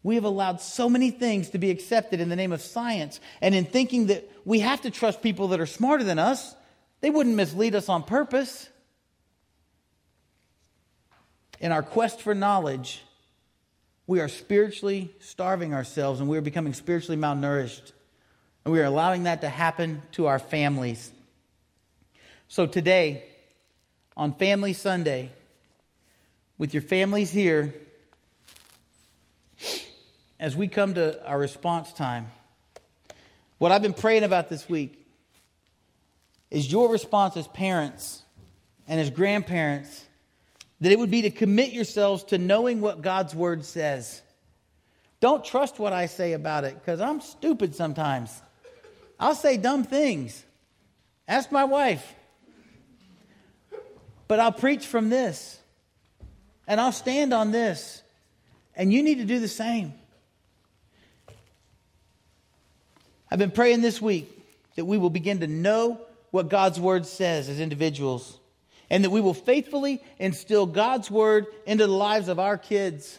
We 0.02 0.16
have 0.16 0.24
allowed 0.24 0.60
so 0.60 0.90
many 0.90 1.10
things 1.10 1.48
to 1.50 1.58
be 1.58 1.70
accepted 1.70 2.20
in 2.20 2.28
the 2.28 2.36
name 2.36 2.52
of 2.52 2.60
science 2.60 3.18
and 3.40 3.54
in 3.54 3.64
thinking 3.64 4.08
that 4.08 4.30
we 4.44 4.58
have 4.58 4.82
to 4.82 4.90
trust 4.90 5.22
people 5.22 5.48
that 5.48 5.60
are 5.60 5.64
smarter 5.64 6.04
than 6.04 6.18
us. 6.18 6.54
They 7.00 7.08
wouldn't 7.08 7.34
mislead 7.34 7.74
us 7.74 7.88
on 7.88 8.02
purpose. 8.02 8.68
In 11.60 11.72
our 11.72 11.82
quest 11.82 12.20
for 12.20 12.34
knowledge, 12.34 13.00
we 14.06 14.20
are 14.20 14.28
spiritually 14.28 15.10
starving 15.20 15.72
ourselves 15.72 16.20
and 16.20 16.28
we 16.28 16.36
are 16.36 16.42
becoming 16.42 16.74
spiritually 16.74 17.20
malnourished. 17.20 17.92
And 18.64 18.72
we 18.72 18.80
are 18.80 18.84
allowing 18.84 19.24
that 19.24 19.42
to 19.42 19.48
happen 19.48 20.02
to 20.12 20.26
our 20.26 20.38
families. 20.38 21.10
So 22.48 22.66
today, 22.66 23.24
on 24.16 24.34
Family 24.34 24.72
Sunday, 24.72 25.30
with 26.56 26.72
your 26.72 26.82
families 26.82 27.30
here, 27.30 27.74
as 30.38 30.56
we 30.56 30.68
come 30.68 30.94
to 30.94 31.26
our 31.26 31.38
response 31.38 31.92
time, 31.92 32.30
what 33.58 33.72
I've 33.72 33.82
been 33.82 33.94
praying 33.94 34.24
about 34.24 34.48
this 34.48 34.68
week 34.68 35.06
is 36.50 36.70
your 36.70 36.90
response 36.90 37.36
as 37.36 37.48
parents 37.48 38.22
and 38.86 39.00
as 39.00 39.10
grandparents 39.10 40.04
that 40.84 40.92
it 40.92 40.98
would 40.98 41.10
be 41.10 41.22
to 41.22 41.30
commit 41.30 41.72
yourselves 41.72 42.24
to 42.24 42.36
knowing 42.36 42.82
what 42.82 43.00
God's 43.00 43.34
word 43.34 43.64
says. 43.64 44.20
Don't 45.18 45.42
trust 45.42 45.78
what 45.78 45.94
I 45.94 46.04
say 46.04 46.34
about 46.34 46.64
it 46.64 46.74
because 46.74 47.00
I'm 47.00 47.22
stupid 47.22 47.74
sometimes. 47.74 48.42
I'll 49.18 49.34
say 49.34 49.56
dumb 49.56 49.84
things. 49.84 50.44
Ask 51.26 51.50
my 51.50 51.64
wife. 51.64 52.14
But 54.28 54.40
I'll 54.40 54.52
preach 54.52 54.86
from 54.86 55.08
this 55.08 55.58
and 56.66 56.78
I'll 56.78 56.92
stand 56.92 57.32
on 57.32 57.50
this. 57.50 58.02
And 58.76 58.92
you 58.92 59.02
need 59.02 59.20
to 59.20 59.24
do 59.24 59.40
the 59.40 59.48
same. 59.48 59.94
I've 63.30 63.38
been 63.38 63.52
praying 63.52 63.80
this 63.80 64.02
week 64.02 64.30
that 64.76 64.84
we 64.84 64.98
will 64.98 65.08
begin 65.08 65.40
to 65.40 65.46
know 65.46 65.98
what 66.30 66.50
God's 66.50 66.78
word 66.78 67.06
says 67.06 67.48
as 67.48 67.58
individuals 67.58 68.38
and 68.94 69.02
that 69.02 69.10
we 69.10 69.20
will 69.20 69.34
faithfully 69.34 70.00
instill 70.20 70.66
God's 70.66 71.10
word 71.10 71.48
into 71.66 71.84
the 71.84 71.92
lives 71.92 72.28
of 72.28 72.38
our 72.38 72.56
kids, 72.56 73.18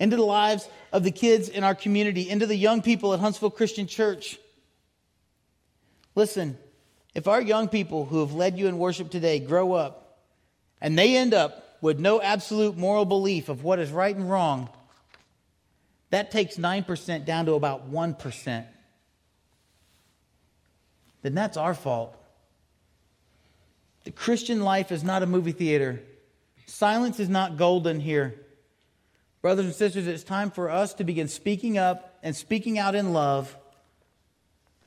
into 0.00 0.16
the 0.16 0.24
lives 0.24 0.66
of 0.94 1.04
the 1.04 1.10
kids 1.10 1.50
in 1.50 1.62
our 1.62 1.74
community, 1.74 2.30
into 2.30 2.46
the 2.46 2.56
young 2.56 2.80
people 2.80 3.12
at 3.12 3.20
Huntsville 3.20 3.50
Christian 3.50 3.86
Church. 3.86 4.38
Listen, 6.14 6.56
if 7.14 7.28
our 7.28 7.42
young 7.42 7.68
people 7.68 8.06
who 8.06 8.20
have 8.20 8.32
led 8.32 8.58
you 8.58 8.66
in 8.66 8.78
worship 8.78 9.10
today 9.10 9.40
grow 9.40 9.74
up 9.74 10.22
and 10.80 10.98
they 10.98 11.14
end 11.14 11.34
up 11.34 11.76
with 11.82 12.00
no 12.00 12.22
absolute 12.22 12.78
moral 12.78 13.04
belief 13.04 13.50
of 13.50 13.62
what 13.62 13.78
is 13.78 13.90
right 13.90 14.16
and 14.16 14.30
wrong, 14.30 14.70
that 16.08 16.30
takes 16.30 16.56
9% 16.56 17.26
down 17.26 17.44
to 17.44 17.52
about 17.52 17.92
1%. 17.92 18.64
Then 21.20 21.34
that's 21.34 21.58
our 21.58 21.74
fault. 21.74 22.18
The 24.04 24.10
Christian 24.10 24.60
life 24.60 24.92
is 24.92 25.02
not 25.02 25.22
a 25.22 25.26
movie 25.26 25.52
theater. 25.52 26.02
Silence 26.66 27.20
is 27.20 27.28
not 27.28 27.56
golden 27.56 28.00
here. 28.00 28.34
Brothers 29.42 29.66
and 29.66 29.74
sisters, 29.74 30.06
it's 30.06 30.24
time 30.24 30.50
for 30.50 30.70
us 30.70 30.94
to 30.94 31.04
begin 31.04 31.28
speaking 31.28 31.76
up 31.76 32.18
and 32.22 32.34
speaking 32.34 32.78
out 32.78 32.94
in 32.94 33.12
love 33.12 33.54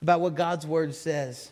about 0.02 0.22
what 0.22 0.36
God's 0.36 0.66
word 0.66 0.96
says. 0.96 1.52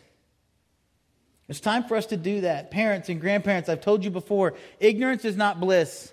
It's 1.48 1.60
time 1.60 1.84
for 1.84 1.96
us 1.96 2.06
to 2.06 2.16
do 2.16 2.40
that. 2.40 2.70
Parents 2.70 3.08
and 3.08 3.20
grandparents, 3.20 3.68
I've 3.68 3.80
told 3.80 4.04
you 4.04 4.10
before, 4.10 4.54
ignorance 4.80 5.24
is 5.24 5.36
not 5.36 5.60
bliss. 5.60 6.12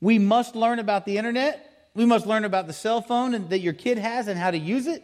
We 0.00 0.18
must 0.18 0.56
learn 0.56 0.80
about 0.80 1.06
the 1.06 1.18
internet 1.18 1.70
we 1.94 2.04
must 2.04 2.26
learn 2.26 2.44
about 2.44 2.66
the 2.66 2.72
cell 2.72 3.00
phone 3.00 3.48
that 3.48 3.60
your 3.60 3.72
kid 3.72 3.98
has 3.98 4.26
and 4.26 4.38
how 4.38 4.50
to 4.50 4.58
use 4.58 4.86
it. 4.86 5.02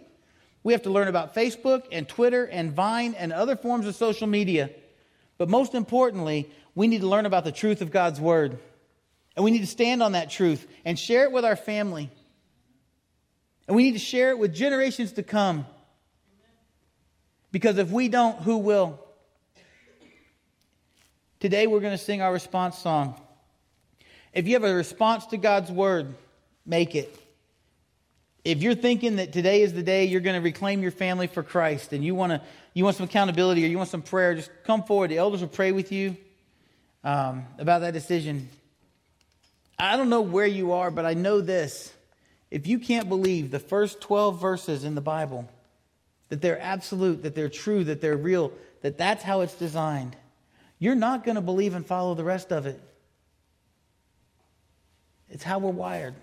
We 0.62 0.72
have 0.72 0.82
to 0.82 0.90
learn 0.90 1.08
about 1.08 1.34
Facebook 1.34 1.84
and 1.92 2.06
Twitter 2.06 2.44
and 2.44 2.72
Vine 2.72 3.14
and 3.14 3.32
other 3.32 3.56
forms 3.56 3.86
of 3.86 3.94
social 3.94 4.26
media. 4.26 4.70
But 5.40 5.48
most 5.48 5.74
importantly, 5.74 6.50
we 6.74 6.87
need 6.87 7.00
to 7.00 7.07
learn 7.07 7.24
about 7.24 7.44
the 7.44 7.50
truth 7.50 7.81
of 7.81 7.90
God's 7.90 8.20
Word. 8.20 8.59
And 9.35 9.42
we 9.42 9.50
need 9.50 9.61
to 9.61 9.66
stand 9.66 10.03
on 10.03 10.12
that 10.12 10.29
truth 10.29 10.66
and 10.85 10.98
share 10.98 11.24
it 11.24 11.33
with 11.33 11.46
our 11.46 11.57
family. 11.57 12.11
And 13.66 13.74
we 13.74 13.85
need 13.85 13.92
to 13.92 13.98
share 13.98 14.33
it 14.33 14.38
with 14.38 14.55
generations 14.55 15.12
to 15.12 15.22
come. 15.22 15.64
Because 17.53 17.79
if 17.79 17.90
we 17.90 18.09
don't, 18.09 18.37
who 18.42 18.59
will? 18.59 19.00
Today 21.38 21.66
we're 21.66 21.81
going 21.81 21.96
to 21.96 22.05
sing 22.05 22.20
our 22.20 22.35
response 22.35 22.76
song. 22.76 23.18
If 24.35 24.46
you 24.46 24.53
have 24.57 24.64
a 24.64 24.74
response 24.74 25.24
to 25.29 25.38
God's 25.38 25.72
Word, 25.72 26.14
make 26.66 26.94
it. 26.94 27.18
If 28.44 28.62
you're 28.62 28.74
thinking 28.74 29.16
that 29.16 29.33
today 29.33 29.62
is 29.62 29.72
the 29.74 29.83
day 29.83 30.07
you're 30.07 30.20
going 30.20 30.37
to 30.37 30.42
reclaim 30.42 30.83
your 30.83 30.92
family 30.92 31.26
for 31.26 31.42
Christ 31.42 31.92
and 31.92 32.03
you 32.05 32.14
want 32.14 32.33
to 32.33 32.42
you 32.72 32.85
want 32.85 32.96
some 32.96 33.05
accountability 33.05 33.64
or 33.64 33.68
you 33.68 33.76
want 33.76 33.90
some 33.90 34.03
prayer, 34.03 34.35
just 34.35 34.50
come 34.64 34.85
forward. 34.85 35.11
The 35.11 35.18
elders 35.18 35.40
will 35.40 35.48
pray 35.48 35.72
with 35.72 35.90
you 35.90 36.16
um, 37.03 37.44
about 37.59 37.81
that 37.81 37.92
decision. 37.92 38.48
I 39.79 39.96
don't 39.96 40.09
know 40.09 40.20
where 40.20 40.46
you 40.46 40.72
are, 40.72 40.90
but 40.90 41.05
I 41.05 41.14
know 41.14 41.40
this. 41.40 41.92
If 42.50 42.66
you 42.66 42.79
can't 42.79 43.09
believe 43.09 43.50
the 43.50 43.59
first 43.59 44.00
12 44.00 44.40
verses 44.40 44.85
in 44.85 44.94
the 44.94 45.00
Bible, 45.00 45.48
that 46.29 46.40
they're 46.40 46.61
absolute, 46.61 47.22
that 47.24 47.35
they're 47.35 47.48
true, 47.48 47.85
that 47.85 48.00
they're 48.00 48.16
real, 48.16 48.53
that 48.83 48.98
that's 48.98 49.22
how 49.22 49.40
it's 49.40 49.55
designed, 49.55 50.16
you're 50.79 50.94
not 50.94 51.24
going 51.24 51.35
to 51.35 51.40
believe 51.40 51.74
and 51.74 51.85
follow 51.85 52.14
the 52.14 52.24
rest 52.24 52.53
of 52.53 52.66
it. 52.66 52.81
It's 55.29 55.44
how 55.44 55.59
we're 55.59 55.70
wired. 55.70 56.14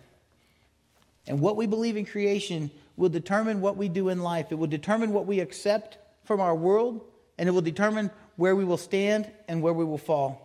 And 1.28 1.40
what 1.40 1.58
we 1.58 1.68
believe 1.68 1.98
in 1.98 2.06
creation 2.06 2.72
will 2.96 3.10
determine 3.10 3.62
what 3.62 3.78
we 3.78 3.90
do 3.90 4.10
in 4.10 4.22
life. 4.22 4.48
It 4.52 4.56
will 4.56 4.68
determine 4.68 5.12
what 5.12 5.26
we 5.26 5.40
accept 5.40 5.98
from 6.26 6.40
our 6.40 6.56
world, 6.56 7.02
and 7.38 7.48
it 7.48 7.52
will 7.52 7.62
determine 7.62 8.10
where 8.36 8.56
we 8.56 8.66
will 8.66 8.78
stand 8.78 9.30
and 9.48 9.62
where 9.62 9.74
we 9.74 9.86
will 9.86 9.98
fall. 9.98 10.44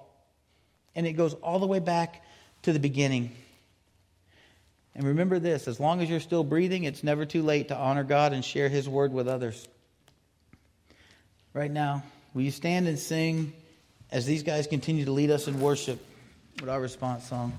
And 0.95 1.07
it 1.07 1.13
goes 1.13 1.35
all 1.35 1.59
the 1.59 1.67
way 1.67 1.79
back 1.79 2.23
to 2.63 2.73
the 2.73 2.79
beginning. 2.79 3.33
And 4.95 5.05
remember 5.07 5.39
this 5.39 5.69
as 5.69 5.81
long 5.81 6.03
as 6.03 6.11
you're 6.11 6.21
still 6.21 6.45
breathing, 6.45 6.85
it's 6.85 7.03
never 7.03 7.25
too 7.25 7.43
late 7.43 7.69
to 7.69 7.77
honor 7.77 8.05
God 8.05 8.33
and 8.33 8.45
share 8.45 8.69
His 8.69 8.89
word 8.89 9.13
with 9.13 9.29
others. 9.29 9.67
Right 11.55 11.71
now, 11.71 12.03
will 12.35 12.43
you 12.43 12.51
stand 12.51 12.89
and 12.89 12.99
sing 12.99 13.53
as 14.11 14.27
these 14.27 14.43
guys 14.43 14.67
continue 14.67 15.05
to 15.07 15.13
lead 15.13 15.31
us 15.31 15.49
in 15.49 15.61
worship 15.61 16.05
with 16.61 16.69
our 16.69 16.81
response 16.81 17.25
song? 17.25 17.53